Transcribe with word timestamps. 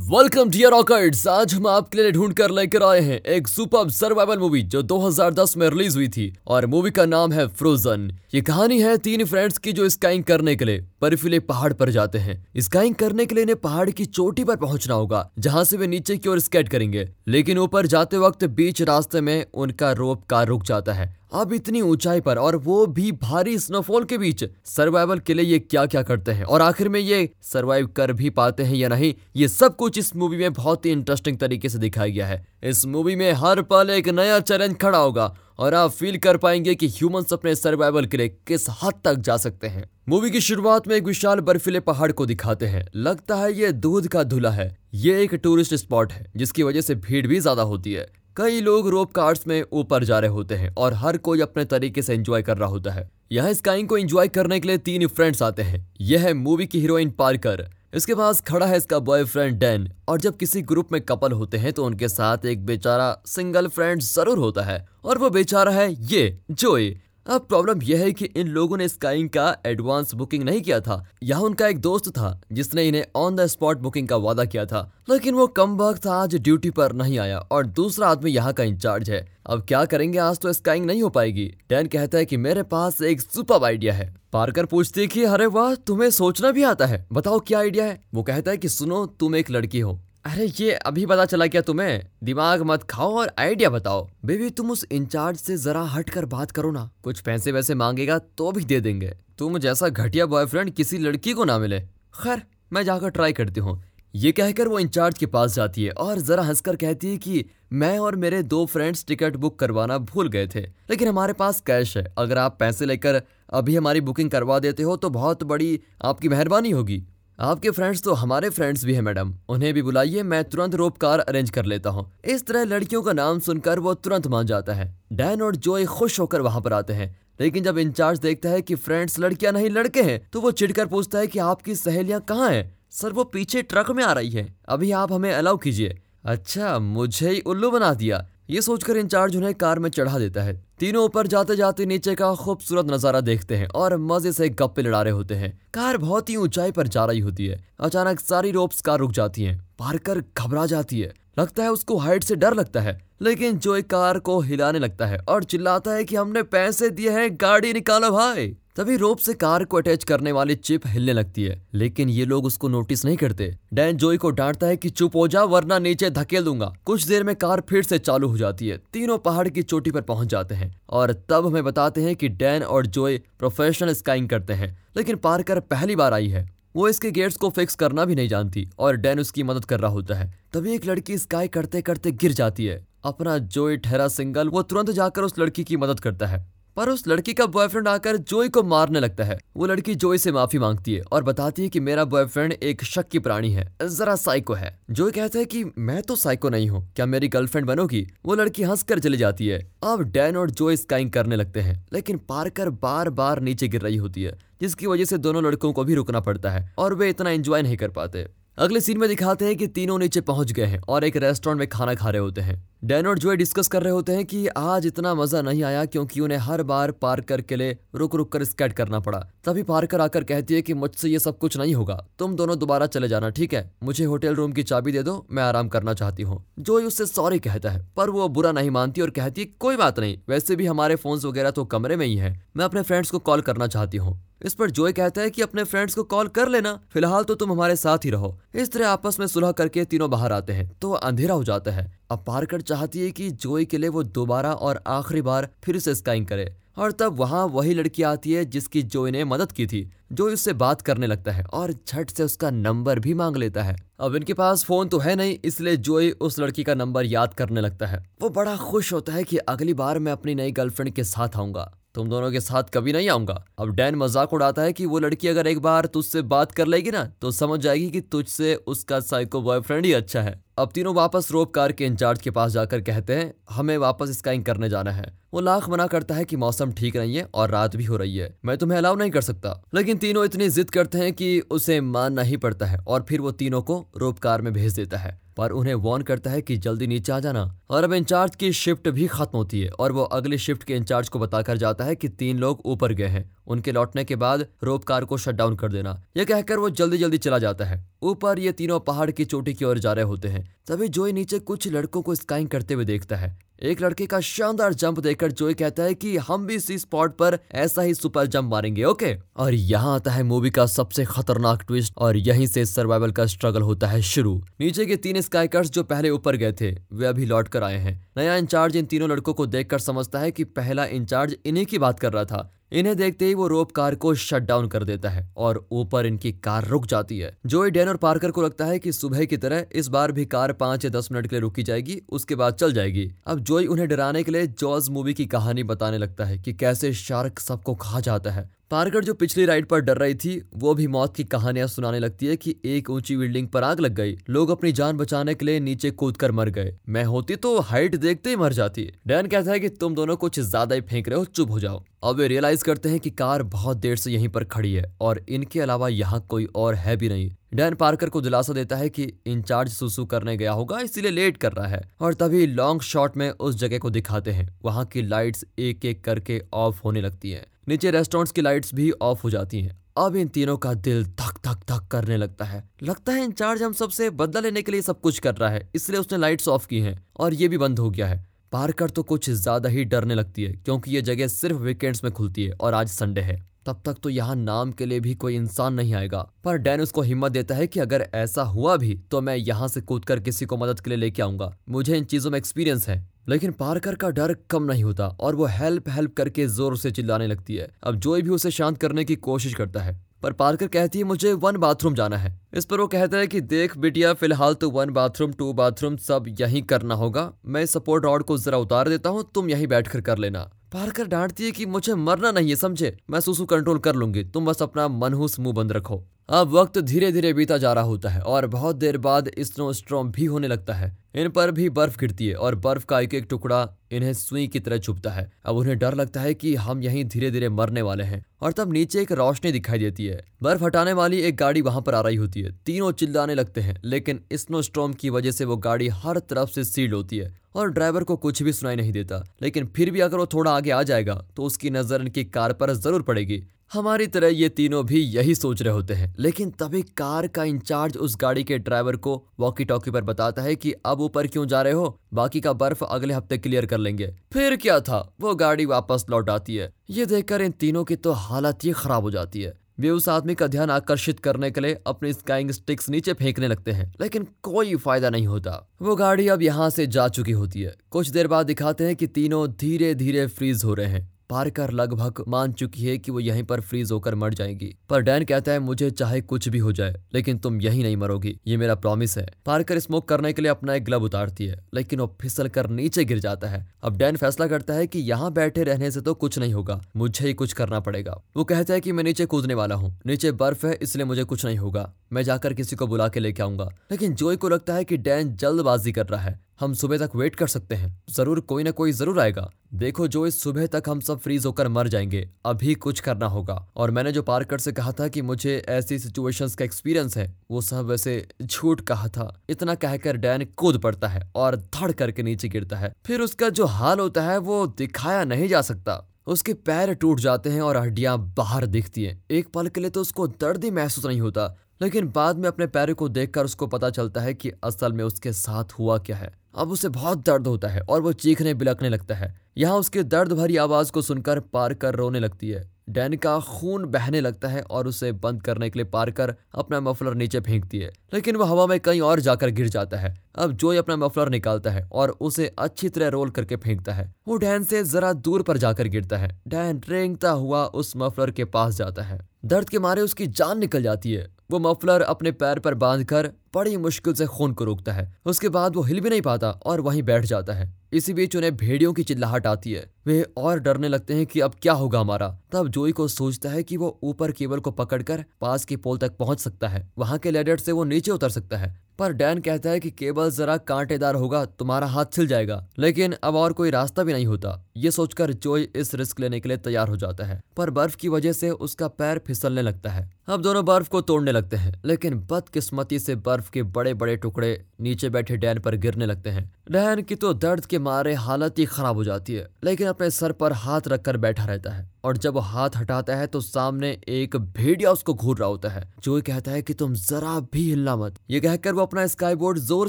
Welcome 0.00 0.50
dear 0.50 0.70
रॉकर्ड्स 0.70 1.26
आज 1.28 1.54
हम 1.54 1.66
आपके 1.66 1.98
लिए 1.98 2.10
ढूंढ 2.10 2.32
कर 2.34 2.50
लेकर 2.50 2.82
आए 2.82 3.00
हैं 3.00 3.18
एक 3.28 3.48
सुपर 3.48 3.90
सर्वाइवल 3.90 4.38
मूवी 4.38 4.62
जो 4.62 4.82
2010 4.82 5.56
में 5.56 5.68
रिलीज़ 5.70 5.96
हुई 5.96 6.08
थी, 6.08 6.32
और 6.46 6.66
मूवी 6.66 6.90
का 6.90 7.04
नाम 7.06 7.32
है 7.32 7.46
फ्रोजन 7.48 8.10
ये 8.34 8.40
कहानी 8.40 8.80
है 8.80 8.96
तीन 8.98 9.24
फ्रेंड्स 9.24 9.58
की 9.58 9.72
जो 9.72 9.88
स्काइंग 9.88 10.24
करने 10.24 10.56
के 10.56 10.64
लिए 10.64 10.86
बर्फीले 11.02 11.40
पहाड़ 11.40 11.72
पर 11.72 11.90
जाते 11.90 12.18
हैं। 12.18 12.46
स्काइंग 12.58 12.94
करने 12.94 13.26
के 13.26 13.34
लिए 13.34 13.42
इन्हें 13.42 13.60
पहाड़ 13.60 13.90
की 13.90 14.04
चोटी 14.04 14.44
पर 14.44 14.56
पहुँचना 14.56 14.94
होगा, 14.94 15.30
जहाँ 15.38 15.64
से 15.64 15.76
वे 15.76 15.86
नीचे 15.86 16.16
की 16.16 16.28
ओर 16.28 16.40
स्केट 16.40 16.68
करेंगे। 16.68 17.08
लेकिन 17.28 17.58
ऊपर 17.58 17.86
जाते 17.86 18.18
वक्त 18.18 18.44
बीच 18.44 18.82
रास्ते 18.82 19.20
में 19.20 19.46
उनका 19.54 19.92
रोप 19.92 20.24
कार 20.24 20.46
रुक 20.46 20.64
जाता 20.64 20.92
है। 20.92 21.19
अब 21.32 21.52
इतनी 21.52 21.80
ऊंचाई 21.80 22.20
पर 22.20 22.38
और 22.38 22.56
वो 22.56 22.86
भी 22.86 23.10
भारी 23.12 23.58
स्नोफॉल 23.58 24.04
के 24.04 24.18
बीच। 24.18 24.44
सर्वाइवल 24.66 25.18
के 25.18 25.34
लिए 25.34 25.44
ये 25.44 25.58
क्या 25.58 25.84
क्या 25.86 26.02
करते 26.02 26.32
हैं? 26.32 26.44
और 26.44 26.62
आखिर 26.62 26.88
में 26.88 27.00
ये 27.00 27.28
सर्वाइव 27.42 27.86
कर 27.86 28.12
भी 28.12 28.30
पाते 28.30 28.62
हैं 28.62 28.74
या 28.74 28.88
नहीं, 28.88 29.14
ये 29.36 29.48
सब 29.48 29.76
कुछ 29.76 29.98
इस 29.98 30.14
मूवी 30.16 30.36
में 30.36 30.52
बहुत 30.52 30.86
ही 30.86 30.90
इंटरेस्टिंग 30.90 31.38
तरीके 31.38 31.68
से 31.68 31.78
दिखाया 31.78 32.12
गया 32.12 32.26
है। 32.26 32.44
इस 32.62 32.84
मूवी 32.86 33.16
में 33.16 33.32
हर 33.34 33.62
पल 33.62 33.90
एक 33.90 34.08
नया 34.08 34.40
चैलेंज 34.40 34.76
खड़ा 34.78 34.98
होगा 34.98 35.34
और 35.58 35.74
आप 35.74 35.90
फील 35.90 36.16
कर 36.18 36.36
पाएँगे 36.36 36.74
कि 36.74 36.88
ह्यूमंस 36.88 37.32
अपने 37.32 37.54
सर्वाइवल 37.54 38.06
के 38.06 38.16
लिए 38.16 38.28
किस 38.46 38.66
हद 38.82 39.00
तक 39.04 39.14
जा 39.14 39.36
सकते 39.36 39.66
हैं। 39.66 39.88
मूवी 40.08 40.30
की 40.30 40.40
शुरुआत 40.40 40.88
में 40.88 40.96
एक 40.96 41.04
विशाल 41.04 41.40
बर्फीले 41.40 41.80
पहाड़ 41.80 42.10
को 42.12 42.26
दिखाते 42.26 42.66
हैं। 42.66 42.86
लगता 42.96 43.36
है 43.36 43.52
ये 43.52 43.72
दूध 43.72 44.08
का 44.08 44.22
धुला 44.24 44.50
है। 44.50 44.76
ये 44.94 45.22
एक 45.22 45.34
टूरिस्ट 45.34 45.74
स्पॉट 45.74 46.12
है, 46.12 46.26
जिसकी 46.36 46.62
वजह 46.62 46.80
से 46.80 46.94
भीड़ 46.94 47.26
भी 47.26 47.40
ज़्यादा 47.40 47.62
होती 47.62 47.92
है। 47.92 48.06
कई 48.36 48.60
लोग 48.60 48.88
रोप 48.88 49.12
कार्ड्स 49.12 49.46
में 49.46 49.62
ऊपर 49.72 50.04
जा 50.04 50.18
रहे 50.18 50.30
होते 50.30 50.54
हैं 50.54 50.72
और 50.78 50.94
हर 50.94 51.16
कोई 51.18 51.40
अपने 51.40 51.64
तरीके 51.64 52.02
से 52.02 52.14
एंजॉय 52.14 52.42
कर 52.42 52.56
रहा 52.56 52.68
होता 52.68 52.90
है। 52.90 53.08
यहाँ 53.32 53.52
स्काइंग 53.52 53.88
को 53.88 53.98
एंजॉय 53.98 54.28
करने 54.28 54.58
के 54.60 54.68
लिए 54.68 54.78
तीन 54.78 55.06
फ्रेंड्स 55.06 55.42
आते 55.42 55.62
हैं। 55.62 55.86
यह 56.00 56.26
है 56.26 56.32
मूवी 56.34 56.66
की 56.66 56.80
हीरोइन 56.80 57.10
पार्कर। 57.10 57.66
इसके 57.94 58.14
पास 58.14 58.40
खड़ा 58.40 58.66
है 58.66 58.76
इसका 58.76 58.98
बॉयफ्रेंड 58.98 59.58
डैन 59.58 59.88
और 60.08 60.20
जब 60.20 60.36
किसी 60.36 60.62
ग्रुप 60.62 60.92
में 60.92 61.00
कपल 61.00 61.32
होते 61.32 61.58
हैं 61.58 61.72
तो 61.72 61.84
उनके 61.84 62.08
साथ 62.08 62.44
एक 62.46 62.64
बेचारा 62.66 63.16
सिंगल 63.26 63.68
फ्रेंड 63.68 64.02
ज़रूर 64.02 64.38
होता 64.38 64.62
है 64.62 64.86
और 65.04 65.18
वो 65.18 65.30
बेचारा 65.30 65.72
है 65.72 65.92
ये 66.12 66.38
जोए 66.50 66.88
अब 67.30 67.40
प्रॉब्लम 67.40 67.82
यह 67.82 68.00
है 68.00 68.12
कि 68.12 68.24
इन 68.24 68.48
लोगों 68.48 68.76
ने 68.76 68.88
स्काइंग 68.88 69.30
का 69.30 69.56
एडवांस 69.66 70.14
बुकिंग 70.14 70.44
नहीं 70.44 70.62
किया 70.62 70.80
था। 70.80 71.06
यहाँ 71.22 71.42
उनका 71.42 71.68
एक 71.68 71.78
दोस्त 71.78 72.10
था, 72.10 72.40
जिसने 72.52 72.88
इन्हें 72.88 73.04
ऑन 73.16 73.36
द 73.36 73.46
स्पॉट 73.46 73.78
बुकिंग 73.78 74.08
का 74.08 74.16
वादा 74.16 74.44
किया 74.44 74.66
था। 74.66 74.92
लेकिन 75.10 75.34
वो 75.34 75.46
कम 75.46 75.76
वक्त 75.76 76.06
आज 76.06 76.36
ड्यूटी 76.36 76.70
पर 76.70 76.92
नहीं 76.92 77.18
आया 77.18 77.38
और 77.38 77.66
दूसरा 77.66 78.08
आदमी 78.08 78.30
यहाँ 78.30 78.52
का 78.52 78.62
इंचार्ज 78.62 79.10
है। 79.10 79.38
अब 79.46 79.64
क्या 79.68 79.84
करेंगे, 79.84 80.18
आज 80.18 80.38
तो 80.38 80.52
स्काइंग 80.52 80.86
नहीं 80.86 81.02
हो 81.02 81.08
पाएगी। 81.08 81.54
डैन 81.68 81.86
कहता 81.86 82.18
है 82.18 82.24
कि 82.24 82.36
मेरे 82.36 82.62
पास 82.62 83.02
एक 83.02 83.20
सुपर 83.20 83.64
आइडिया 83.64 83.94
है। 83.94 84.14
पार्कर 84.32 84.66
पूछती 84.66 85.00
है 85.00 85.06
कि, 85.06 85.24
अरे 85.24 85.46
वाह, 85.46 85.74
तुम्हें 85.74 86.10
सोचना 86.10 86.50
भी 86.50 86.62
आता 86.62 86.86
है। 86.86 87.06
बताओ 87.12 87.38
क्या 87.38 87.58
आइडिया 87.58 87.84
है? 87.84 88.00
वो 88.14 88.22
कहता 88.22 88.50
है 88.50 88.56
कि, 88.56 88.68
सुनो, 88.68 89.06
तुम 89.06 89.36
एक 89.36 89.50
लड़की 89.50 89.80
हो। 89.80 90.00
अरे 90.24 90.46
ये 90.60 90.72
अभी 90.72 91.04
पता 91.06 91.24
चला 91.24 91.46
क्या 91.46 91.60
तुम्हें? 91.60 92.02
दिमाग 92.24 92.62
मत 92.62 92.82
खाओ 92.82 93.14
और 93.18 93.30
आइडिया 93.38 93.68
बताओ। 93.70 94.06
बेबी 94.24 94.50
तुम 94.50 94.70
उस 94.70 94.84
इंचार्ज 94.92 95.38
से 95.38 95.56
जरा 95.56 95.82
हट 95.82 96.10
कर 96.10 96.24
बात 96.24 96.50
करो 96.50 96.70
ना। 96.70 96.88
कुछ 97.02 97.20
पैसे 97.20 97.52
वैसे 97.52 97.74
मांगेगा 97.74 98.18
तो 98.18 98.50
भी 98.52 98.64
दे 98.64 98.80
देंगे। 98.80 99.12
तुम 99.38 99.58
जैसा 99.58 99.88
घटिया 99.88 100.26
बॉयफ्रेंड 100.26 100.70
किसी 100.70 100.98
लड़की 100.98 101.32
को 101.32 101.44
ना 101.44 101.58
मिले। 101.58 101.80
खैर, 102.14 102.42
मैं 102.72 102.82
जाकर 102.84 103.10
ट्राई 103.10 103.32
करती 103.32 103.60
हूँ। 103.60 103.82
ये 104.14 104.32
कहकर 104.32 104.68
वो 104.68 104.78
इंचार्ज 104.78 105.18
के 105.18 105.26
पास 105.26 105.54
जाती 105.54 105.84
है 105.84 105.90
और 105.90 106.20
जरा 106.20 106.42
हंसकर 106.42 106.76
कहती 106.76 107.10
है 107.10 107.18
कि 107.18 107.44
मैं 107.72 107.98
और 107.98 108.16
मेरे 108.16 108.42
दो 108.42 108.64
फ्रेंड्स 108.66 109.04
टिकट 109.04 109.36
बुक 109.36 109.58
करवाना 109.58 109.98
भूल 109.98 110.28
गए 110.28 110.46
थे। 110.46 110.60
लेकिन 110.60 111.08
हमारे 111.08 111.32
पास 111.32 111.60
कैश 111.60 111.96
है। 111.96 112.04
अगर 112.18 112.38
आप 112.38 112.56
पैसे 112.60 112.86
लेकर 112.86 113.22
अभी 113.52 113.76
हमारी 113.76 114.00
बुकिंग 114.00 114.30
करवा 114.30 114.58
देते 114.58 114.82
हो 114.82 114.96
तो 114.96 115.10
बहुत 115.10 115.44
बड़ी 115.44 115.80
आपकी 116.02 116.28
मेहरबानी 116.28 116.70
होगी। 116.70 117.02
आपके 117.40 117.70
फ्रेंड्स 117.70 118.02
तो 118.02 118.12
हमारे 118.12 118.48
फ्रेंड्स 118.50 118.84
भी 118.84 118.94
हैं 118.94 119.02
मैडम 119.02 119.32
उन्हें 119.48 119.72
भी 119.74 119.82
बुलाइए, 119.82 120.22
मैं 120.22 120.42
तुरंत 120.44 120.74
रोप 120.74 120.96
कार 120.96 121.18
अरेंज 121.18 121.50
कर 121.50 121.64
लेता 121.64 121.90
हूँ। 121.90 122.04
इस 122.24 122.46
तरह 122.46 122.64
लड़कियों 122.64 123.02
का 123.02 123.12
नाम 123.12 123.38
सुनकर 123.38 123.78
वो 123.78 123.94
तुरंत 123.94 124.26
मान 124.26 124.46
जाता 124.46 124.72
है। 124.72 124.98
डैन 125.12 125.42
और 125.42 125.56
जोय 125.56 125.84
खुश 125.84 126.18
होकर 126.20 126.40
वहाँ 126.40 126.60
पर 126.60 126.72
आते 126.72 126.92
हैं। 126.92 127.08
लेकिन 127.40 127.64
जब 127.64 127.78
इंचार्ज 127.78 128.18
देखता 128.18 128.48
है 128.48 128.60
कि 128.62 128.74
फ्रेंड्स 128.74 129.18
लड़कियाँ 129.18 129.52
नहीं, 129.52 129.70
लड़के 129.70 130.02
हैं 130.02 130.20
तो 130.32 130.40
वो 130.40 130.50
चिढ़कर 130.50 130.86
पूछता 130.86 131.18
है 131.18 131.26
कि 131.26 131.38
आपकी 131.38 131.74
सहेलियाँ 131.74 132.20
कहाँ 132.20 132.50
हैं? 132.50 132.78
सर, 132.90 133.12
वो 133.12 133.24
पीछे 133.24 133.62
ट्रक 133.62 133.90
में 133.90 134.04
आ 134.04 134.12
रही 134.12 134.30
है। 134.30 134.46
अभी 134.68 134.90
आप 134.92 135.12
हमें 135.12 135.32
अलाउ 135.32 135.56
कीजिए। 135.56 135.98
अच्छा 136.24 136.78
मुझे 136.78 137.30
ही 137.30 137.40
उल्लू 137.40 137.70
बना 137.70 137.92
दिया। 137.94 138.26
ये 138.50 138.60
सोचकर 138.62 138.96
इंचार्ज 138.96 139.36
उन्हें 139.36 139.52
कार 139.54 139.78
में 139.78 139.88
चढ़ा 139.90 140.18
देता 140.18 140.42
है। 140.42 140.54
तीनों 140.80 141.04
ऊपर 141.04 141.26
जाते 141.26 141.56
जाते 141.56 141.84
नीचे 141.86 142.14
का 142.14 142.34
खूबसूरत 142.34 142.86
नज़ारा 142.86 143.20
देखते 143.20 143.56
हैं 143.56 143.68
और 143.70 143.96
मज़े 143.96 144.32
से 144.32 144.48
गप्पे 144.50 144.82
लड़ा 144.82 145.02
रहे 145.02 145.12
होते 145.12 145.34
हैं। 145.34 145.52
कार 145.74 145.96
बहुत 145.96 146.30
ही 146.30 146.36
ऊंचाई 146.36 146.72
पर 146.72 146.86
जा 146.86 147.04
रही 147.04 147.20
होती 147.20 147.46
है। 147.46 147.62
अचानक 147.80 148.20
सारी 148.20 148.50
रोप्स 148.50 148.80
कार 148.80 148.98
रुक 148.98 149.12
जाती 149.12 149.42
हैं। 149.42 149.58
पारकर 149.78 150.22
घबरा 150.38 150.64
जाती 150.66 151.00
है। 151.00 151.12
लगता 151.38 151.62
है 151.62 151.70
उसको 151.70 151.96
हाइट 151.96 152.24
से 152.24 152.36
डर 152.36 152.54
लगता 152.54 152.80
है, 152.80 153.00
लेकिन 153.22 153.58
जो 153.58 153.76
एक 153.76 153.90
कार 153.90 154.18
को 154.18 154.40
हिलाने 154.40 154.78
लगता 154.78 155.06
है 155.06 155.18
और 155.28 155.44
चिल्लाता 155.44 155.92
है 155.92 156.04
कि 156.04 156.16
हमने 156.16 156.42
पैसे 156.44 156.90
दिए 156.90 157.10
हैं, 157.10 157.30
गाड़ी 157.32 157.72
निकालो 157.72 158.10
भाई। 158.10 158.54
तभी 158.76 158.96
रोप 158.96 159.18
से 159.18 159.32
कार 159.34 159.64
को 159.64 159.76
अटैच 159.76 160.04
करने 160.04 160.32
वाली 160.32 160.54
चिप 160.54 160.86
हिलने 160.86 161.12
लगती 161.12 161.44
है, 161.44 161.66
लेकिन 161.74 162.08
ये 162.08 162.24
लोग 162.24 162.44
उसको 162.44 162.68
नोटिस 162.68 163.04
नहीं 163.04 163.16
करते। 163.16 163.58
डैन 163.74 163.96
जोई 163.96 164.16
को 164.16 164.30
डांटता 164.30 164.66
है 164.66 164.76
कि 164.76 164.88
चुप 164.88 165.16
हो 165.16 165.26
जा, 165.28 165.42
वरना 165.44 165.78
नीचे 165.78 166.10
धकेल 166.10 166.44
दूँगा। 166.44 166.72
कुछ 166.84 167.04
देर 167.04 167.24
में 167.24 167.34
कार 167.36 167.62
फिर 167.68 167.82
से 167.82 167.98
चालू 167.98 168.28
हो 168.28 168.38
जाती 168.38 168.68
है। 168.68 168.78
तीनों 168.92 169.18
पहाड़ 169.18 169.48
की 169.48 169.62
चोटी 169.62 169.90
पर 169.90 170.00
पहुँच 170.00 170.28
जाते 170.28 170.54
हैं 170.54 170.74
और 170.90 171.12
तब 171.28 171.46
हमें 171.46 171.64
बताते 171.64 172.02
हैं 172.02 172.14
कि 172.16 172.28
डैन 172.28 172.62
और 172.62 172.86
जोई 172.86 173.18
प्रोफेशनल 173.38 173.92
स्काइंग 173.92 174.28
करते 174.28 174.52
हैं, 174.52 174.76
लेकिन 174.96 175.16
पार्कर 175.16 175.60
पहली 175.60 175.96
बार 175.96 176.14
आई 176.14 176.28
है। 176.28 176.48
वो 176.76 176.88
इसके 176.88 177.10
गेट्स 177.10 177.36
को 177.36 177.50
फिक्स 177.50 177.74
करना 177.74 178.04
भी 178.04 178.14
नहीं 178.14 178.28
जानती 178.28 178.68
और 178.78 178.96
डैन 178.96 179.20
उसकी 179.20 179.42
मदद 179.42 179.64
कर 179.64 179.80
रहा 179.80 179.90
होता 179.90 180.14
है। 180.14 180.32
तभी 180.52 180.74
एक 180.74 180.86
लड़की 180.86 181.18
स्काई 181.18 181.48
करते 181.48 181.82
करते 181.82 182.12
गिर 182.12 182.32
जाती 182.32 182.66
है। 182.66 182.84
अपना 183.04 183.36
जोई 183.38 183.76
ठहरा 183.76 184.08
सिंगल 184.08 184.48
वो 184.48 184.62
तुरंत 184.62 184.90
जाकर 184.90 185.22
उस 185.22 185.38
लड़की 185.38 185.64
की 185.64 185.76
मदद 185.76 186.00
करता 186.00 186.26
है। 186.26 186.44
पर 186.76 186.88
उस 186.88 187.06
लड़की 187.08 187.32
का 187.34 187.46
बॉयफ्रेंड 187.48 187.88
आकर 187.88 188.16
जोई 188.16 188.48
को 188.48 188.62
मारने 188.64 189.00
लगता 189.00 189.24
है। 189.24 189.38
वो 189.56 189.66
लड़की 189.66 189.94
जोई 189.94 190.18
से 190.18 190.32
माफ़ी 190.32 190.58
मांगती 190.58 190.94
है 190.94 191.02
और 191.02 191.22
बताती 191.22 191.62
है 191.62 191.68
कि 191.68 191.80
मेरा 191.80 192.04
बॉयफ्रेंड 192.06 192.52
एक 192.52 192.84
शक 192.84 193.08
की 193.08 193.18
प्राणी 193.18 193.50
है, 193.52 193.66
जरा 193.82 194.16
साइको 194.16 194.54
है। 194.54 194.78
जोई 194.90 195.12
कहता 195.12 195.38
है 195.38 195.44
कि 195.44 195.64
मैं 195.78 196.00
तो 196.02 196.16
साइको 196.16 196.48
नहीं 196.48 196.68
हूँ, 196.68 196.86
क्या 196.96 197.06
मेरी 197.06 197.28
गर्लफ्रेंड 197.28 197.66
बनोगी? 197.66 198.06
वो 198.24 198.34
लड़की 198.34 198.62
हंसकर 198.62 198.98
चली 198.98 199.16
जाती 199.16 199.46
है। 199.46 199.58
अब 199.84 200.02
डैन 200.02 200.36
और 200.36 200.50
जोई 200.50 200.76
स्काइंग 200.76 201.10
करने 201.10 201.36
लगते 201.36 201.60
हैं, 201.60 201.84
लेकिन 201.92 202.18
पार्कर 202.28 202.70
बार 202.70 203.10
बार 203.10 203.40
नीचे 203.40 203.68
गिर 203.68 203.80
रही 203.80 203.96
होती 203.96 204.22
है, 204.22 204.38
जिसकी 204.60 204.86
वजह 204.86 205.04
से 205.04 205.18
दोनों 205.18 205.44
लड़कों 205.44 205.72
को 205.72 205.84
भी 205.84 205.94
रुकना 205.94 206.20
पड़ता 206.20 206.50
है 206.50 206.68
और 206.78 206.94
वे 206.94 207.08
इतना 207.08 207.30
एंजॉय 207.30 207.62
नहीं 207.62 207.76
कर 207.76 207.90
पाते। 207.90 208.26
अगले 208.58 208.80
सीन 208.80 208.98
में 208.98 209.08
दिखाते 209.08 209.44
हैं 209.44 209.56
कि 209.56 209.66
तीनों 209.66 209.98
नीचे 209.98 210.20
पहुँच 210.20 210.52
गए 210.52 210.64
हैं 210.64 210.80
और 210.88 211.04
एक 211.04 211.16
रेस्टोरेंट 211.16 211.58
में 211.58 211.68
खाना 211.68 211.94
खा 211.94 212.10
रहे 212.10 212.20
होते 212.20 212.40
हैं। 212.40 212.69
डैन 212.82 213.06
और 213.06 213.18
जोए 213.18 213.36
डिस्कस 213.36 213.68
कर 213.68 213.82
रहे 213.82 213.92
होते 213.92 214.12
हैं 214.12 214.24
कि 214.24 214.46
आज 214.48 214.86
इतना 214.86 215.14
मज़ा 215.14 215.40
नहीं 215.42 215.62
आया 215.62 215.84
क्योंकि 215.84 216.20
उन्हें 216.20 216.38
हर 216.38 216.62
बार 216.62 216.90
पार्कर 216.92 217.40
के 217.40 217.56
लिए 217.56 217.76
रुक 217.94 218.14
रुक 218.14 218.32
कर 218.32 218.44
स्केट 218.44 218.72
करना 218.72 219.00
पड़ा। 219.00 219.18
तभी 219.44 219.62
पार्कर 219.62 220.00
आकर 220.00 220.24
कहती 220.24 220.54
है 220.54 220.62
कि 220.62 220.74
मुझसे 220.74 221.08
ये 221.08 221.18
सब 221.18 221.38
कुछ 221.38 221.56
नहीं 221.56 221.74
होगा। 221.74 222.06
तुम 222.18 222.36
दोनों 222.36 222.58
दोबारा 222.58 222.86
चले 222.86 223.08
जाना, 223.08 223.30
ठीक 223.30 223.54
है? 223.54 223.74
मुझे 223.82 224.04
होटल 224.04 224.34
रूम 224.34 224.52
की 224.52 224.62
चाबी 224.62 224.92
दे 224.92 225.02
दो, 225.02 225.26
मैं 225.30 225.42
आराम 225.42 225.68
करना 225.68 225.94
चाहती 225.94 226.22
हूँ। 226.22 226.44
जोई 226.58 226.84
उससे 226.84 227.06
सॉरी 227.06 227.38
कहता 227.38 227.70
है, 227.70 227.86
पर 227.96 228.10
वो 228.10 228.28
बुरा 228.28 228.52
नहीं 228.52 228.70
मानती 228.70 229.00
और 229.00 229.10
कहती 229.10 229.40
है, 229.40 229.46
कोई 229.60 229.76
बात 229.76 230.00
नहीं, 230.00 230.18
वैसे 230.28 230.56
भी 230.56 230.66
हमारे 230.66 230.96
फ़ोन 230.96 231.20
वगैरह 231.24 231.50
तो 231.50 231.64
कमरे 231.64 231.96
में 231.96 232.06
ही 232.06 232.16
है। 232.16 232.34
मैं 232.56 232.64
अपने 232.64 232.82
फ्रेंड्स 232.82 233.10
को 233.10 233.18
कॉल 233.18 233.40
करना 233.40 233.66
चाहती 233.66 233.96
हूँ। 233.96 234.18
इस 234.42 234.54
पर 234.54 234.70
जोय 234.70 234.92
कहता 234.92 235.20
है 235.20 235.30
कि, 235.30 235.42
अपने 235.42 235.64
फ्रेंड्स 235.64 235.94
को 235.94 236.02
कॉल 236.02 236.28
कर 236.28 236.48
लेना, 236.48 236.78
फ़िलहाल 236.92 237.24
तो 237.24 237.34
तुम 237.34 237.52
हमारे 237.52 237.76
साथ 237.76 238.04
ही 238.04 238.10
रहो। 238.10 238.38
इस 238.54 238.72
तरह 238.72 238.88
आपस 238.88 239.20
में 239.20 239.26
सुलह 239.26 239.52
करके 239.52 239.84
तीनों 239.84 240.10
बाहर 240.10 240.32
आते 240.32 240.52
हैं 240.52 240.70
तो 240.82 240.92
अंधेरा 240.92 241.34
हो 241.34 241.44
जाता 241.44 241.70
है। 241.70 241.99
अब 242.10 242.24
पार्कर 242.26 242.60
चाहती 242.60 243.00
है 243.00 243.10
कि 243.10 243.30
जोई 243.30 243.64
के 243.64 243.78
लिए 243.78 243.88
वो 243.88 244.02
दोबारा 244.02 244.52
और 244.52 244.82
आखिरी 244.86 245.22
बार 245.22 245.48
फिर 245.64 245.78
से 245.78 245.94
स्काइंग 245.94 246.26
करे। 246.26 246.54
और 246.78 246.92
तब 246.92 247.16
वहाँ 247.16 247.44
वही 247.46 247.74
लड़की 247.74 248.02
आती 248.02 248.32
है 248.32 248.44
जिसकी 248.44 248.82
जोई 248.82 249.10
ने 249.10 249.24
मदद 249.24 249.52
की 249.52 249.66
थी, 249.66 249.90
जो 250.12 250.28
उससे 250.30 250.52
बात 250.52 250.82
करने 250.82 251.06
लगता 251.06 251.32
है 251.32 251.44
और 251.44 251.72
झट 251.72 252.10
से 252.10 252.22
उसका 252.22 252.50
नंबर 252.50 252.98
भी 252.98 253.14
मांग 253.14 253.36
लेता 253.36 253.62
है। 253.62 253.76
अब 254.00 254.14
इनके 254.16 254.34
पास 254.34 254.64
फ़ोन 254.64 254.88
तो 254.88 254.98
है 254.98 255.16
नहीं, 255.16 255.38
इसलिए 255.44 255.76
जोई 255.76 256.10
उस 256.10 256.38
लड़की 256.38 256.64
का 256.64 256.74
नंबर 256.74 257.06
याद 257.06 257.34
करने 257.34 257.60
लगता 257.60 257.86
है। 257.86 258.04
वो 258.22 258.28
बड़ा 258.30 258.56
खुश 258.56 258.92
होता 258.92 259.12
है 259.12 259.24
कि 259.24 259.36
अगली 259.36 259.74
बार 259.74 259.98
मैं 259.98 260.12
अपनी 260.12 260.34
नई 260.34 260.52
गर्लफ्रेंड 260.52 260.90
के 260.90 261.04
साथ 261.04 261.36
आऊँगा। 261.36 261.72
तुम 261.94 262.08
दोनों 262.08 262.30
के 262.32 262.40
साथ 262.40 262.70
कभी 262.74 262.92
नहीं 262.92 263.08
आऊँगा। 263.08 263.44
अब 263.58 263.74
डैन 263.76 263.94
मज़ाक 263.94 264.32
उड़ाता 264.32 264.62
है 264.62 264.72
कि 264.72 264.86
वो 264.86 264.98
लड़की 264.98 265.28
अगर 265.28 265.46
एक 265.46 265.58
बार 265.60 265.86
तुझसे 265.86 266.22
बात 266.24 266.52
कर 266.52 266.66
लेगी 266.66 266.90
ना 266.90 267.04
तो 267.22 267.30
समझ 267.30 267.58
जाएगी 267.60 267.90
कि 267.90 268.00
तुझसे 268.02 268.54
उसका 268.54 269.00
साइको 269.00 269.40
बॉयफ्रेंड 269.42 269.86
ही 269.86 269.92
अच्छा 269.92 270.20
है। 270.20 270.40
अब 270.58 270.70
तीनों 270.74 270.94
वापस 270.94 271.28
रोप 271.32 271.54
कार 271.54 271.72
के 271.72 271.84
इंचार्ज 271.84 272.20
के 272.22 272.30
पास 272.30 272.52
जाकर 272.52 272.80
कहते 272.80 273.14
हैं, 273.14 273.32
हमें 273.50 273.76
वापस 273.78 274.10
स्काइंग 274.10 274.44
करने 274.44 274.68
जाना 274.68 274.90
है। 274.90 275.12
वो 275.34 275.40
लाख 275.40 275.68
मना 275.68 275.86
करता 275.86 276.14
है 276.14 276.24
कि 276.24 276.36
मौसम 276.36 276.72
ठीक 276.72 276.96
नहीं 276.96 277.16
है 277.16 277.26
और 277.34 277.50
रात 277.50 277.76
भी 277.76 277.84
हो 277.84 277.96
रही 277.96 278.16
है। 278.16 278.34
मैं 278.44 278.56
तुम्हें 278.58 278.78
अलाउ 278.78 278.96
नहीं 278.96 279.10
कर 279.10 279.20
सकता। 279.20 279.60
लेकिन 279.74 279.98
तीनों 279.98 280.24
इतनी 280.24 280.48
जिद 280.48 280.70
करते 280.70 280.98
हैं 280.98 281.12
कि 281.12 281.40
उसे 281.50 281.80
मानना 281.80 282.22
ही 282.22 282.36
पड़ता 282.36 282.66
है 282.66 282.78
और 282.78 283.04
फिर 283.08 283.20
वो 283.20 283.30
तीनों 283.32 283.62
को 283.62 283.84
रोप 283.96 284.18
कार 284.18 284.42
में 284.42 284.52
भेज 284.52 284.74
देता 284.74 284.98
है। 284.98 285.18
पर 285.40 285.50
उन्हें 285.50 285.74
वार्न 285.74 286.02
करता 286.02 286.30
है 286.30 286.42
कि 286.42 286.56
जल्दी 286.56 286.86
नीचे 286.86 287.12
आ 287.12 287.18
जाना। 287.20 287.58
और 287.70 287.84
अब 287.84 287.92
इंचार्ज 287.92 288.36
की 288.36 288.52
शिफ्ट 288.52 288.88
भी 288.88 289.06
खत्म 289.06 289.38
होती 289.38 289.60
है 289.60 289.70
और 289.70 289.92
वो 289.92 290.02
अगली 290.02 290.38
शिफ्ट 290.38 290.64
के 290.64 290.74
इंचार्ज 290.74 291.08
को 291.08 291.18
बताकर 291.18 291.56
जाता 291.56 291.84
है 291.84 291.96
कि 291.96 292.08
तीन 292.08 292.38
लोग 292.38 292.62
ऊपर 292.64 292.92
गए 292.92 293.06
हैं। 293.06 293.36
उनके 293.50 293.72
लौटने 293.72 294.04
के 294.04 294.16
बाद 294.16 294.46
रोप 294.62 294.84
कार 294.84 295.04
को 295.04 295.16
शट 295.16 295.34
डाउन 295.34 295.56
कर 295.56 295.72
देना। 295.72 296.00
यह 296.16 296.24
कहकर 296.24 296.58
वो 296.58 296.70
जल्दी 296.70 296.98
जल्दी 296.98 297.18
चला 297.18 297.38
जाता 297.38 297.64
है। 297.64 297.84
ऊपर 298.02 298.38
ये 298.38 298.52
तीनों 298.52 298.80
पहाड़ 298.80 299.10
की 299.10 299.24
चोटी 299.24 299.54
की 299.54 299.64
ओर 299.64 299.78
जा 299.78 299.92
रहे 299.92 300.04
होते 300.04 300.28
हैं। 300.28 300.48
तभी 300.68 300.88
जोई 300.88 301.12
नीचे 301.12 301.38
कुछ 301.38 301.68
लड़कों 301.68 302.02
को 302.02 302.14
स्काइंग 302.14 302.48
करते 302.48 302.74
हुए 302.74 302.84
देखता 302.84 303.16
है। 303.16 303.38
एक 303.62 303.80
लड़के 303.82 304.06
का 304.06 304.20
शानदार 304.20 304.74
जंप 304.74 304.98
देखकर 305.00 305.32
जोई 305.32 305.54
कहता 305.54 305.82
है 305.82 305.94
कि 305.94 306.16
हम 306.16 306.46
भी 306.46 306.54
इसी 306.54 306.78
स्पॉट 306.78 307.16
पर 307.16 307.38
ऐसा 307.52 307.82
ही 307.82 307.94
सुपर 307.94 308.26
जंप 308.26 308.44
मारेंगे 308.44 308.84
ओके 308.84 309.14
और 309.36 309.54
यहाँ 309.54 309.94
आता 309.94 310.10
है 310.10 310.22
मूवी 310.22 310.50
का 310.50 310.64
सबसे 310.66 311.04
खतरनाक 311.04 311.62
ट्विस्ट 311.62 311.94
और 311.96 312.16
यहीं 312.16 312.46
से 312.46 312.64
सर्वाइवल 312.66 313.10
का 313.10 313.26
स्ट्रगल 313.26 313.62
होता 313.62 313.86
है 313.86 314.00
शुरू। 314.02 314.34
नीचे 314.60 314.86
के 314.86 314.96
तीन 314.96 315.20
स्काइकर्स 315.20 315.70
जो 315.70 315.82
पहले 315.82 316.10
ऊपर 316.10 316.36
गए 316.36 316.52
थे, 316.52 316.70
वे 316.92 317.06
अभी 317.06 317.26
लौट 317.26 317.48
कर 317.48 317.62
आए 317.62 317.76
हैं। 317.76 317.94
नया 318.16 318.36
इंचार्ज 318.36 318.76
इन 318.76 318.84
तीनों 318.84 319.10
लड़कों 319.10 319.34
को 319.34 319.46
देखकर 319.46 319.78
समझता 319.78 320.18
है 320.18 320.30
कि 320.30 320.44
पहला 320.44 320.84
इंचार्ज 320.84 321.36
इन्हीं 321.44 321.66
की 321.66 321.78
बात 321.78 322.00
कर 322.00 322.12
रहा 322.12 322.24
था। 322.24 322.50
इन्हें 322.72 322.96
देखते 322.96 323.24
ही 323.24 323.34
वो 323.34 323.46
रोप 323.48 323.72
कार 323.72 323.94
को 323.94 324.14
शट 324.14 324.42
डाउन 324.42 324.68
कर 324.68 324.84
देता 324.84 325.08
है 325.08 325.26
और 325.36 325.66
ऊपर 325.72 326.06
इनकी 326.06 326.32
कार 326.32 326.66
रुक 326.66 326.86
जाती 326.86 327.18
है। 327.18 327.36
जोई 327.46 327.70
डेन 327.70 327.88
और 327.88 327.96
पार्कर 327.96 328.30
को 328.30 328.42
लगता 328.42 328.64
है 328.64 328.78
कि 328.78 328.92
सुबह 328.92 329.24
की 329.24 329.36
तरह 329.36 329.66
इस 329.72 329.88
बार 329.88 330.12
भी 330.12 330.24
कार 330.26 330.52
पाँच 330.52 330.84
या 330.84 330.90
दस 330.90 331.08
मिनट 331.12 331.26
के 331.26 331.36
लिए 331.36 331.40
रुकी 331.40 331.62
जाएगी, 331.62 332.00
उसके 332.08 332.34
बाद 332.34 332.54
चल 332.54 332.72
जाएगी। 332.72 333.10
अब 333.26 333.40
जोई 333.40 333.66
उन्हें 333.66 333.88
डराने 333.88 334.22
के 334.22 334.32
लिए 334.32 334.46
जॉर्ज 334.46 334.88
मूवी 334.88 335.14
की 335.14 335.26
कहानी 335.26 335.62
बताने 335.62 335.98
लगता 335.98 336.24
है 336.24 336.38
कि 336.38 336.52
कैसे 336.52 336.92
शार्क 336.92 337.38
सबको 337.38 337.74
खा 337.74 338.00
जाता 338.00 338.30
है। 338.30 338.48
पार्कर 338.70 339.04
जो 339.04 339.12
पिछली 339.14 339.44
राइड 339.44 339.66
पर 339.66 339.80
डर 339.80 339.98
रही 339.98 340.14
थी, 340.14 340.40
वो 340.54 340.74
भी 340.74 340.86
मौत 340.86 341.14
की 341.16 341.24
कहानियाँ 341.24 341.66
सुनाने 341.66 341.98
लगती 341.98 342.26
है 342.26 342.36
कि 342.36 342.54
एक 342.64 342.90
ऊँची 342.90 343.16
बिल्डिंग 343.16 343.48
पर 343.48 343.62
आग 343.64 343.80
लग 343.80 343.94
गई। 343.94 344.16
लोग 344.30 344.50
अपनी 344.50 344.72
जान 344.72 344.96
बचाने 344.96 345.34
के 345.34 345.46
लिए 345.46 345.60
नीचे 345.60 345.90
कूद 345.92 346.16
कर 346.16 346.32
मर 346.32 346.48
गए। 346.48 346.74
मैं 346.88 347.04
होती 347.04 347.36
तो 347.36 347.58
हाइट 347.60 347.96
देखते 347.96 348.30
ही 348.30 348.36
मर 348.36 348.52
जाती। 348.52 348.88
डैन 349.06 349.26
कहता 349.26 349.50
है 349.52 349.58
कि 349.60 349.68
तुम 349.70 349.94
दोनों 349.94 350.16
कुछ 350.16 350.38
ज़्यादा 350.40 350.74
ही 350.74 350.80
फेंक 350.80 351.08
रहे 351.08 351.18
हो, 351.18 351.24
चुप 351.24 351.50
हो 351.50 351.60
जाओ। 351.60 351.82
अब 352.04 352.16
वे 352.16 352.28
रियलाइज़ 352.28 352.64
करते 352.64 352.88
हैं 352.88 353.00
कि 353.00 353.10
कार 353.12 353.42
बहुत 353.48 353.76
देर 353.76 353.96
से 353.96 354.12
यहीं 354.12 354.28
पर 354.28 354.44
खड़ी 354.44 354.72
है 354.74 354.84
और 355.00 355.24
इनके 355.28 355.60
अलावा 355.60 355.88
यहाँ 355.88 356.24
कोई 356.30 356.48
और 356.56 356.74
है 356.74 356.96
भी 356.96 357.08
नहीं। 357.08 357.30
डैन 357.52 357.74
पार्कर 357.74 358.08
को 358.08 358.20
दिलासा 358.20 358.52
देता 358.52 358.76
है 358.76 358.88
कि 358.88 359.12
इंचार्ज 359.26 359.72
सुसु 359.72 360.04
करने 360.04 360.36
गया 360.36 360.52
होगा, 360.52 360.78
इसीलिए 360.78 361.10
लेट 361.10 361.36
कर 361.36 361.52
रहा 361.52 361.66
है। 361.66 361.82
और 362.00 362.14
तभी 362.14 362.46
लॉन्ग 362.46 362.82
शॉट 362.82 363.16
में 363.16 363.30
उस 363.30 363.54
जगह 363.54 363.78
को 363.78 363.90
दिखाते 363.90 364.30
हैं, 364.30 364.48
वहाँ 364.64 364.84
की 364.84 365.02
लाइट्स 365.02 365.44
एक 365.58 365.84
एक 365.84 366.04
करके 366.04 366.42
ऑफ़ 366.54 366.80
होने 366.84 367.00
लगती 367.00 367.30
हैं। 367.30 367.46
नीचे 367.68 367.90
रेस्टोरेंट्स 367.90 368.32
की 368.32 368.40
लाइट्स 368.40 368.74
भी 368.74 368.90
ऑफ़ 368.90 369.22
हो 369.22 369.30
जाती 369.30 369.60
हैं। 369.60 369.78
अब 369.98 370.16
इन 370.16 370.28
तीनों 370.28 370.56
का 370.56 370.74
दिल 370.74 371.04
धक 371.04 371.38
धक 371.46 371.64
धक 371.68 371.88
करने 371.90 372.16
लगता 372.16 372.44
है। 372.44 372.68
लगता 372.82 373.12
है 373.12 373.24
इंचार्ज 373.24 373.62
हम 373.62 373.72
सबसे 373.72 374.10
बदला 374.10 374.40
लेने 374.40 374.62
के 374.62 374.72
लिए 374.72 374.82
सब 374.82 375.00
कुछ 375.00 375.18
कर 375.18 375.34
रहा 375.34 375.50
है, 375.50 375.70
इसलिए 375.74 376.00
उसने 376.00 376.18
लाइट्स 376.18 376.48
ऑफ़ 376.48 376.66
की 376.66 376.80
हैं, 376.80 377.06
और 377.16 377.34
ये 377.34 377.48
भी 377.48 377.58
बंद 377.58 377.78
हो 377.78 377.90
गया 377.90 378.06
है। 378.06 378.24
पार्कर 378.52 378.90
तो 378.90 379.02
कुछ 379.02 379.30
ज़्यादा 379.30 379.68
ही 379.68 379.84
डरने 379.84 380.14
लगती 380.14 380.44
है, 380.44 380.52
क्योंकि 380.52 380.90
ये 380.90 381.02
जगह 381.02 381.26
सिर्फ़ 381.26 381.56
वीकेंड्स 381.56 382.04
में 382.04 382.12
खुलती 382.12 382.44
है, 382.44 382.52
और 382.52 382.74
आज 382.74 382.88
संडे 382.88 383.20
है। 383.20 383.49
तब 383.66 383.82
तक 383.84 383.96
तो 384.02 384.08
यहाँ 384.08 384.36
नाम 384.36 384.72
के 384.72 384.86
लिए 384.86 385.00
भी 385.00 385.14
कोई 385.14 385.34
इंसान 385.34 385.74
नहीं 385.74 385.94
आएगा। 385.94 386.30
पर 386.44 386.56
डैन 386.56 386.80
उसको 386.80 387.02
हिम्मत 387.02 387.32
देता 387.32 387.54
है 387.54 387.66
कि 387.66 387.80
अगर 387.80 388.08
ऐसा 388.14 388.42
हुआ 388.42 388.76
भी 388.76 389.00
तो 389.10 389.20
मैं 389.20 389.36
यहाँ 389.36 389.68
से 389.68 389.80
कूद 389.80 390.04
कर 390.04 390.20
किसी 390.20 390.46
को 390.46 390.56
मदद 390.56 390.80
के 390.80 390.90
लिए 390.90 390.98
लेके 390.98 391.22
आऊँगा। 391.22 391.56
मुझे 391.68 391.96
इन 391.96 392.04
चीज़ों 392.04 392.30
में 392.30 392.38
एक्सपीरियंस 392.38 392.88
है। 392.88 393.10
लेकिन 393.28 393.52
पार्कर 393.52 393.94
का 393.94 394.10
डर 394.10 394.36
कम 394.50 394.62
नहीं 394.62 394.84
होता 394.84 395.08
और 395.08 395.34
वो 395.34 395.46
हेल्प 395.46 395.88
हेल्प 395.88 396.14
करके 396.14 396.46
ज़ोर 396.46 396.76
से 396.76 396.90
चिल्लाने 396.90 397.26
लगती 397.26 397.54
है। 397.54 397.70
अब 397.82 397.94
जोई 397.94 398.22
भी 398.22 398.30
उसे 398.30 398.50
शांत 398.50 398.78
करने 398.78 399.04
की 399.04 399.16
कोशिश 399.16 399.54
करता 399.54 399.80
है। 399.80 400.10
पर 400.22 400.32
पार्कर 400.32 400.66
कहती 400.66 400.98
है, 400.98 401.04
मुझे 401.04 401.32
वन 401.32 401.56
बाथरूम 401.56 401.94
जाना 401.94 402.16
है। 402.16 402.40
इस 402.54 402.64
पर 402.64 402.80
वो 402.80 402.86
कहता 402.86 403.16
है 403.16 403.26
कि, 403.26 403.40
देख 403.40 403.78
बिटिया, 403.78 404.12
फ़िलहाल 404.14 404.54
तो 404.54 404.70
वन 404.70 404.90
बाथरूम 404.90 405.32
टू 405.32 405.52
बाथरूम 405.52 405.96
सब 405.96 406.24
यहीं 406.40 406.62
करना 406.62 406.94
होगा। 406.94 407.32
मैं 407.46 407.66
सपोर्ट 407.66 408.04
रॉड 408.04 408.22
को 408.22 408.38
जरा 408.38 408.58
उतार 408.58 408.88
देता 408.88 409.10
हूँ, 409.10 409.24
तुम 409.34 409.50
यहीं 409.50 409.66
बैठकर 409.66 410.00
कर 410.00 410.18
लेना। 410.18 410.50
पार्कर 410.72 411.06
डांटती 411.06 411.44
है 411.44 411.50
कि 411.50 411.66
मुझे 411.66 411.94
मरना 411.94 412.30
नहीं 412.30 412.48
है, 412.48 412.56
समझे? 412.56 412.98
मैं 413.10 413.20
सुसु 413.20 413.44
कंट्रोल 413.44 413.78
कर 413.78 413.94
लूँगी। 413.94 414.24
तुम 414.24 414.46
बस 414.46 414.62
अपना 414.62 414.88
मनहूस 414.88 415.40
मुँह 415.40 415.54
बंद 415.54 415.72
रखो। 415.72 416.02
अब 416.30 416.48
वक्त 416.48 416.78
धीरे 416.78 417.10
धीरे 417.12 417.32
बीता 417.32 417.56
जा 417.58 417.72
रहा 417.72 417.84
होता 417.84 418.08
है 418.08 418.20
और 418.22 418.46
बहुत 418.46 418.76
देर 418.76 418.96
बाद 418.98 419.30
स्नो 419.40 419.72
स्ट्रॉम 419.72 420.10
भी 420.12 420.24
होने 420.24 420.48
लगता 420.48 420.74
है। 420.74 420.90
इन 421.14 421.28
पर 421.28 421.50
भी 421.50 421.68
बर्फ़ 421.68 421.96
गिरती 422.00 422.26
है 422.26 422.34
और 422.34 422.54
बर्फ़ 422.56 422.84
का 422.84 423.00
एक 423.00 423.14
एक 423.14 423.26
टुकड़ा 423.30 423.66
इन्हें 423.92 424.12
सुई 424.14 424.46
की 424.46 424.60
तरह 424.60 424.78
छुपता 424.78 425.10
है। 425.10 425.30
अब 425.44 425.56
उन्हें 425.56 425.78
डर 425.78 425.94
लगता 425.94 426.20
है 426.20 426.34
कि 426.34 426.54
हम 426.56 426.82
यहीं 426.82 427.04
धीरे 427.04 427.30
धीरे 427.30 427.48
मरने 427.48 427.82
वाले 427.82 428.04
हैं 428.04 428.24
और 428.42 428.52
तब 428.52 428.72
नीचे 428.72 429.00
एक 429.02 429.12
रोशनी 429.12 429.52
दिखाई 429.52 429.78
देती 429.78 430.06
है। 430.06 430.24
बर्फ़ 430.42 430.64
हटाने 430.64 430.92
वाली 430.92 431.20
एक 431.20 431.36
गाड़ी 431.36 431.62
वहाँ 431.62 431.82
पर 431.82 431.94
आ 431.94 432.00
रही 432.00 432.16
होती 432.16 432.42
है। 432.42 432.52
तीनों 432.66 432.92
चिल्लाने 432.92 433.34
लगते 433.34 433.60
हैं, 433.60 433.80
लेकिन 433.84 434.20
स्नो 434.34 434.62
स्ट्रॉम 434.62 434.92
की 434.92 435.10
वजह 435.10 435.30
से 435.30 435.44
वो 435.44 435.56
गाड़ी 435.58 435.88
हर 435.88 436.18
तरफ़ 436.20 436.50
से 436.50 436.64
सील्ड 436.64 436.94
होती 436.94 437.18
है 437.18 437.34
और 437.54 437.70
ड्राइवर 437.70 438.04
को 438.04 438.16
कुछ 438.16 438.42
भी 438.42 438.52
सुनाई 438.52 438.76
नहीं 438.76 438.92
देता। 438.92 439.24
लेकिन 439.42 439.66
फिर 439.66 439.90
भी 439.90 440.00
अगर 440.00 440.18
वो 440.18 440.26
थोड़ा 440.26 440.50
आगे 440.50 440.70
आ 440.70 440.82
जाएगा 440.82 441.24
तो 441.36 441.42
उसकी 441.42 441.70
नज़र 441.70 442.00
इनकी 442.00 442.24
कार 442.26 442.52
पर 442.52 442.72
ज़रूर 442.74 443.02
पड़ेगी। 443.02 443.42
हमारी 443.72 444.06
तरह 444.06 444.28
ये 444.28 444.48
तीनों 444.48 444.86
भी 444.86 445.00
यही 445.00 445.34
सोच 445.34 445.62
रहे 445.62 445.74
होते 445.74 445.94
हैं। 445.94 446.14
लेकिन 446.18 446.50
तभी 446.50 446.82
कार 446.82 447.26
का 447.26 447.44
इंचार्ज 447.44 447.96
उस 447.96 448.16
गाड़ी 448.20 448.44
के 448.44 448.58
ड्राइवर 448.58 448.96
को 448.96 449.26
वॉकी 449.40 449.64
टॉकी 449.64 449.90
पर 449.90 450.02
बताता 450.02 450.42
है 450.42 450.56
कि 450.56 450.72
अब 450.72 451.00
ऊपर 451.00 451.26
क्यों 451.26 451.46
जा 451.46 451.62
रहे 451.62 451.72
हो? 451.72 452.00
बाकी 452.14 452.40
का 452.40 452.52
बर्फ़ 452.52 452.84
अगले 452.84 453.14
हफ़्ते 453.14 453.38
क्लियर 453.38 453.66
कर 453.66 453.78
लेंगे। 453.78 454.16
फिर 454.32 454.56
क्या 454.56 454.80
था? 454.80 455.14
वो 455.20 455.34
गाड़ी 455.34 455.66
वापस 455.66 456.04
लौट 456.10 456.30
आती 456.30 456.56
है। 456.56 456.72
ये 456.90 457.06
देखकर 457.06 457.42
इन 457.42 457.50
तीनों 457.50 457.84
की 457.84 457.96
तो 457.96 458.12
हालत 458.12 458.58
ही 458.64 458.72
खराब 458.72 459.02
हो 459.02 459.10
जाती 459.10 459.42
है। 459.42 459.60
वे 459.80 459.90
उस 459.90 460.08
आदमी 460.08 460.34
का 460.34 460.46
ध्यान 460.46 460.70
आकर्षित 460.70 461.20
करने 461.20 461.50
के 461.50 461.60
लिए 461.60 461.78
अपने 461.86 462.12
स्काइंग 462.12 462.50
स्टिक्स 462.50 462.90
नीचे 462.90 463.12
फेंकने 463.12 463.48
लगते 463.48 463.70
हैं। 463.70 463.94
लेकिन 464.00 464.26
कोई 464.42 464.76
फ़ायदा 464.76 465.10
नहीं 465.10 465.26
होता। 465.26 465.70
वो 465.82 465.96
गाड़ी 465.96 466.28
अब 466.28 466.42
यहाँ 466.42 466.70
से 466.70 466.86
जा 466.86 467.08
चुकी 467.08 467.32
होती 467.32 467.62
है। 467.62 467.76
कुछ 467.90 468.08
देर 468.08 468.26
बाद 468.26 468.46
दिखाते 468.46 468.84
हैं 468.84 468.96
कि 468.96 469.06
तीनों 469.06 469.48
धीरे 469.48 469.94
धीरे 469.94 470.26
फ्रीज 470.26 470.64
हो 470.64 470.74
रहे 470.74 470.86
हैं। 470.86 471.19
पार्कर 471.30 471.70
लगभग 471.70 472.22
मान 472.28 472.52
चुकी 472.52 472.84
है 472.84 472.96
कि 472.98 473.10
वो 473.10 473.20
यहीं 473.20 473.42
पर 473.42 473.60
फ्रीज 473.60 473.90
होकर 473.92 474.14
मर 474.14 474.34
जाएगी। 474.34 474.74
पर 474.88 475.00
डैन 475.00 475.24
कहता 475.24 475.52
है, 475.52 475.58
मुझे 475.58 475.90
चाहे 475.90 476.20
कुछ 476.20 476.48
भी 476.48 476.58
हो 476.58 476.72
जाए, 476.72 476.94
लेकिन 477.14 477.38
तुम 477.38 477.60
यही 477.60 477.82
नहीं 477.82 477.96
मरोगी। 477.96 478.36
ये 478.46 478.56
मेरा 478.56 478.74
प्रॉमिस 478.74 479.16
है। 479.18 479.26
पार्कर 479.46 479.78
स्मोक 479.78 480.08
करने 480.08 480.32
के 480.32 480.42
लिए 480.42 480.50
अपना 480.50 480.74
एक 480.74 480.84
ग्लब 480.84 481.02
उतारती 481.02 481.46
है, 481.46 481.58
लेकिन 481.74 482.00
वो 482.00 482.16
फिसल 482.20 482.48
कर 482.48 482.70
नीचे 482.70 483.04
गिर 483.04 483.18
जाता 483.18 483.48
है। 483.48 483.66
अब 483.82 483.96
डैन 483.96 484.16
फैसला 484.16 484.46
करता 484.46 484.74
है 484.74 484.86
कि 484.86 484.98
यहाँ 485.00 485.32
बैठे 485.32 485.62
रहने 485.62 485.90
से 485.90 486.00
तो 486.00 486.14
कुछ 486.14 486.38
नहीं 486.38 486.54
होगा, 486.54 486.80
मुझे 486.96 487.26
ही 487.26 487.34
कुछ 487.34 487.52
करना 487.52 487.80
पड़ेगा। 487.80 488.20
वो 488.36 488.44
कहता 488.44 488.74
है 488.74 488.80
कि 488.80 488.92
मैं 488.92 489.04
नीचे 489.04 489.26
कूदने 489.26 489.54
वाला 489.54 489.74
हूँ, 489.74 489.98
नीचे 490.06 490.32
बर्फ़ 490.32 490.66
है, 490.66 490.78
इसलिए 490.82 491.04
मुझे 491.04 491.24
कुछ 491.24 491.44
नहीं 491.46 491.58
होगा। 491.58 491.92
मैं 492.12 492.22
जाकर 492.22 492.54
किसी 492.54 492.76
को 492.76 492.86
बुला 492.86 493.08
के 493.08 493.20
लेके 493.20 493.42
आऊँगा। 493.42 493.72
लेकिन 493.90 494.14
जोई 494.14 494.36
को 494.36 494.48
लगता 494.48 494.74
है 494.74 494.84
कि 494.84 494.96
डैन 494.96 495.36
जल्दबाजी 495.36 495.92
कर 495.92 496.06
रहा 496.06 496.20
है। 496.20 496.40
हम 496.60 496.74
सुबह 496.74 496.98
तक 496.98 497.10
वेट 497.16 497.36
कर 497.36 497.46
सकते 497.46 497.74
हैं। 497.74 498.02
ज़रूर 498.10 498.40
कोई 498.40 498.62
ना 498.62 498.70
कोई 498.70 498.92
ज़रूर 498.92 499.20
आएगा। 499.20 499.50
देखो, 499.74 500.08
जो 500.08 500.26
इस 500.26 500.42
सुबह 500.42 500.66
तक 500.66 500.82
हम 500.88 501.00
सब 501.00 501.20
फ्रीज 501.20 501.46
होकर 501.46 501.68
मर 501.68 501.88
जाएँगे, 501.88 502.30
अभी 502.44 502.74
कुछ 502.74 503.00
करना 503.00 503.26
होगा। 503.26 503.68
और 503.76 503.90
मैंने 503.90 504.12
जो 504.12 504.22
पार्कर 504.22 504.58
से 504.58 504.72
कहा 504.72 504.92
था 504.92 505.08
कि 505.08 505.22
मुझे 505.22 505.66
ऐसी 505.68 505.98
सिचुएशंस 505.98 506.54
का 506.54 506.64
एक्सपीरियंस 506.64 507.16
है, 507.16 507.36
वो 507.50 507.60
सब 507.60 507.86
वैसे 507.86 508.28
झूठ 508.42 508.80
कहा 508.80 509.08
था। 509.08 509.42
इतना 509.50 509.74
कहकर 509.74 510.16
डैन 510.16 510.44
कूद 510.56 510.78
पड़ता 510.78 511.08
है 511.08 511.32
और 511.34 511.56
धड़ 511.56 511.92
करके 511.92 512.22
नीचे 512.22 512.48
गिरता 512.48 512.76
है। 512.76 512.92
फिर 513.06 513.20
उसका 513.20 513.48
जो 513.48 513.66
हाल 513.66 514.00
होता 514.00 514.22
है, 514.22 514.38
वो 514.38 514.66
दिखाया 514.66 515.24
नहीं 515.24 515.48
जा 515.48 515.62
सकता। 515.62 516.06
उसके 516.26 516.54
पैर 516.54 516.94
टूट 516.94 517.20
जाते 517.20 517.50
हैं 517.50 517.60
और 517.60 517.76
हड्डियाँ 517.76 518.18
बाहर 518.36 518.66
दिखती 518.66 519.04
हैं। 519.04 519.24
एक 519.30 519.48
पल 519.48 519.68
के 519.68 519.80
लिए 519.80 519.90
तो 519.90 520.00
उसको 520.00 520.26
दर्द 520.26 520.64
ही 520.64 520.70
महसूस 520.70 521.06
नहीं 521.06 521.20
होता। 521.20 521.56
लेकिन 521.82 522.08
बाद 522.08 522.36
में 522.36 522.48
अपने 522.48 522.66
पैरों 522.66 522.94
को 522.94 523.08
देखकर 523.08 523.44
उसको 523.44 523.66
पता 523.66 523.90
चलता 523.90 524.20
है 524.20 524.34
कि 524.34 524.52
असल 524.64 524.92
में 524.92 525.04
उसके 525.04 525.32
साथ 525.32 525.64
हुआ 525.64 525.98
क्या 525.98 526.16
है। 526.16 526.32
अब 526.54 526.70
उसे 526.70 526.88
बहुत 526.88 527.26
दर्द 527.26 527.46
होता 527.46 527.68
है 527.68 527.80
और 527.80 528.00
वो 528.00 528.12
चीखने 528.12 528.54
बिलकने 528.54 528.88
लगता 528.88 529.14
है। 529.14 529.40
यहाँ 529.56 529.76
उसके 529.76 530.02
दर्द 530.02 530.32
भरी 530.32 530.56
आवाज़ 530.56 530.92
को 530.92 531.02
सुनकर 531.02 531.40
पार 531.40 531.74
कर 531.74 531.94
रोने 531.94 532.20
लगती 532.20 532.48
है। 532.48 532.70
डैन 532.88 533.16
का 533.16 533.40
खून 533.40 533.84
बहने 533.84 534.20
लगता 534.20 534.48
है 534.48 534.62
और 534.62 534.86
उसे 534.88 535.12
बंद 535.12 535.42
करने 535.42 535.70
के 535.70 535.78
लिए 535.78 535.84
पार 535.84 536.10
कर 536.10 536.34
अपना 536.54 536.80
मफलर 536.80 537.14
नीचे 537.14 537.40
फेंकती 537.40 537.78
है। 537.78 537.92
लेकिन 538.14 538.36
वह 538.36 538.48
हवा 538.48 538.66
में 538.66 538.80
कहीं 538.80 539.00
और 539.00 539.20
जाकर 539.20 539.50
गिर 539.50 539.68
जाता 539.68 539.96
है। 539.96 540.22
अब 540.34 540.52
जोई 540.52 540.76
अपना 540.76 540.96
मफलर 540.96 541.28
निकालता 541.28 541.70
है 541.70 541.88
और 541.92 542.10
उसे 542.20 542.54
अच्छी 542.58 542.88
तरह 542.88 543.08
रोल 543.08 543.30
करके 543.30 543.56
फेंकता 543.56 543.92
है, 543.92 544.14
वो 544.28 544.36
डैन 544.36 544.64
से 544.64 544.84
जरा 544.84 545.12
दूर 545.12 545.42
पर 545.42 545.56
जाकर 545.56 545.88
गिरता 545.88 546.16
है। 546.16 546.40
डैन 546.48 546.80
रेंगता 546.88 547.30
हुआ 547.30 547.64
उस 547.64 547.92
मफलर 547.96 548.30
के 548.30 548.44
पास 548.44 548.74
जाता 548.74 549.02
है। 549.02 549.28
दर्द 549.44 549.68
के 549.68 549.78
मारे 549.78 550.02
उसकी 550.02 550.26
जान 550.26 550.58
निकल 550.58 550.82
जाती 550.82 551.12
है। 551.12 551.39
वो 551.50 551.58
मफलर 551.58 552.00
अपने 552.00 552.32
पैर 552.32 552.58
पर 552.58 552.74
बांधकर 552.74 553.30
बड़ी 553.54 553.76
मुश्किल 553.76 554.14
से 554.14 554.26
खून 554.26 554.52
को 554.52 554.64
रोकता 554.64 554.92
है। 554.92 555.18
उसके 555.26 555.48
बाद 555.48 555.76
वो 555.76 555.82
हिल 555.82 556.00
भी 556.00 556.10
नहीं 556.10 556.22
पाता 556.22 556.50
और 556.50 556.80
वहीं 556.80 557.02
बैठ 557.02 557.24
जाता 557.24 557.52
है। 557.52 557.80
इसी 557.92 558.14
बीच 558.14 558.36
उन्हें 558.36 558.56
भेड़ियों 558.56 558.92
की 558.92 559.02
चिल्लाहट 559.02 559.46
आती 559.46 559.72
है। 559.72 559.90
वे 560.06 560.22
और 560.36 560.58
डरने 560.58 560.88
लगते 560.88 561.14
हैं 561.14 561.26
कि 561.26 561.40
अब 561.40 561.54
क्या 561.62 561.72
होगा 561.72 562.00
हमारा। 562.00 562.38
तब 562.52 562.68
जोई 562.68 562.92
को 562.92 563.08
सोचता 563.08 563.48
है 563.48 563.62
कि 563.62 563.76
वो 563.76 563.98
ऊपर 564.02 564.32
केबल 564.32 564.60
को 564.60 564.70
पकड़कर 564.70 565.24
पास 565.40 565.64
के 565.64 565.76
पोल 565.76 565.98
तक 565.98 566.16
पहुँच 566.16 566.40
सकता 566.40 566.68
है। 566.68 566.92
वहाँ 566.98 567.18
के 567.18 567.30
लेडर 567.30 567.56
से 567.56 567.72
वो 567.72 567.84
नीचे 567.84 568.10
उतर 568.10 568.30
सकता 568.30 568.56
है। 568.56 568.82
पर 569.00 569.12
डैन 569.12 569.38
कहता 569.38 569.70
है 569.70 569.80
कि 569.80 569.90
केबल 569.90 570.30
जरा 570.30 570.56
कांटेदार 570.56 571.14
होगा, 571.14 571.44
तुम्हारा 571.44 571.86
हाथ 571.86 572.04
छिल 572.12 572.26
जाएगा। 572.26 572.66
लेकिन 572.78 573.14
अब 573.22 573.34
और 573.34 573.52
कोई 573.52 573.70
रास्ता 573.70 574.02
भी 574.02 574.12
नहीं 574.12 574.26
होता। 574.26 574.66
ये 574.76 574.90
सोचकर 574.90 575.32
जोई 575.32 575.68
इस 575.76 575.94
रिस्क 575.94 576.20
लेने 576.20 576.40
के 576.40 576.48
लिए 576.48 576.58
तैयार 576.58 576.88
हो 576.88 576.96
जाता 576.96 577.24
है। 577.24 577.40
पर 577.56 577.70
बर्फ़ 577.70 577.96
की 577.96 578.08
वजह 578.08 578.32
से 578.32 578.50
उसका 578.50 578.88
पैर 578.88 579.20
फिसलने 579.26 579.62
लगता 579.62 579.90
है। 579.90 580.10
अब 580.28 580.42
दोनों 580.42 580.64
बर्फ़ 580.64 580.88
को 580.88 581.00
तोड़ने 581.00 581.32
लगते 581.32 581.56
हैं, 581.56 581.82
लेकिन 581.84 582.14
बदकिस्मती 582.14 582.98
से 582.98 583.16
बर्फ़ 583.16 583.50
के 583.50 583.62
बड़े 583.62 583.94
बड़े 583.94 584.16
टुकड़े 584.16 584.64
नीचे 584.80 585.10
बैठे 585.10 585.36
डैन 585.36 585.58
पर 585.58 585.76
गिरने 585.76 586.06
लगते 586.06 586.30
हैं। 586.30 586.52
डैन 586.70 587.02
की 587.02 587.14
तो 587.14 587.34
दर्द 587.34 587.66
के 587.66 587.78
मारे 587.78 588.14
हालत 588.14 588.54
ही 588.58 588.64
खराब 588.64 588.96
हो 588.96 589.04
जाती 589.04 589.34
है, 589.34 589.48
लेकिन 589.64 589.88
अपने 589.88 590.10
सर 590.10 590.32
पर 590.32 590.52
हाथ 590.52 590.80
रखकर 590.88 591.16
बैठा 591.16 591.44
रहता 591.44 591.70
है। 591.70 591.90
और 592.04 592.16
जब 592.16 592.38
हाथ 592.38 592.76
हटाता 592.76 593.16
है 593.16 593.26
तो 593.26 593.40
सामने 593.40 593.90
एक 594.08 594.36
भेड़िया 594.36 594.90
उसको 594.90 595.14
घूर 595.14 595.38
रहा 595.38 595.48
होता 595.48 595.68
है, 595.68 595.92
जो 596.02 596.20
कहता 596.20 596.50
है 596.50 596.62
कि 596.62 596.74
तुम 596.74 596.94
जरा 596.94 597.38
भी 597.52 597.68
हिलना 597.68 597.96
मत। 597.96 598.18
ये 598.30 598.40
कहकर 598.40 598.72
वो 598.72 598.82
अपना 598.82 599.06
स्काई 599.06 599.34
बोर्ड 599.34 599.58
ज़ोर 599.58 599.88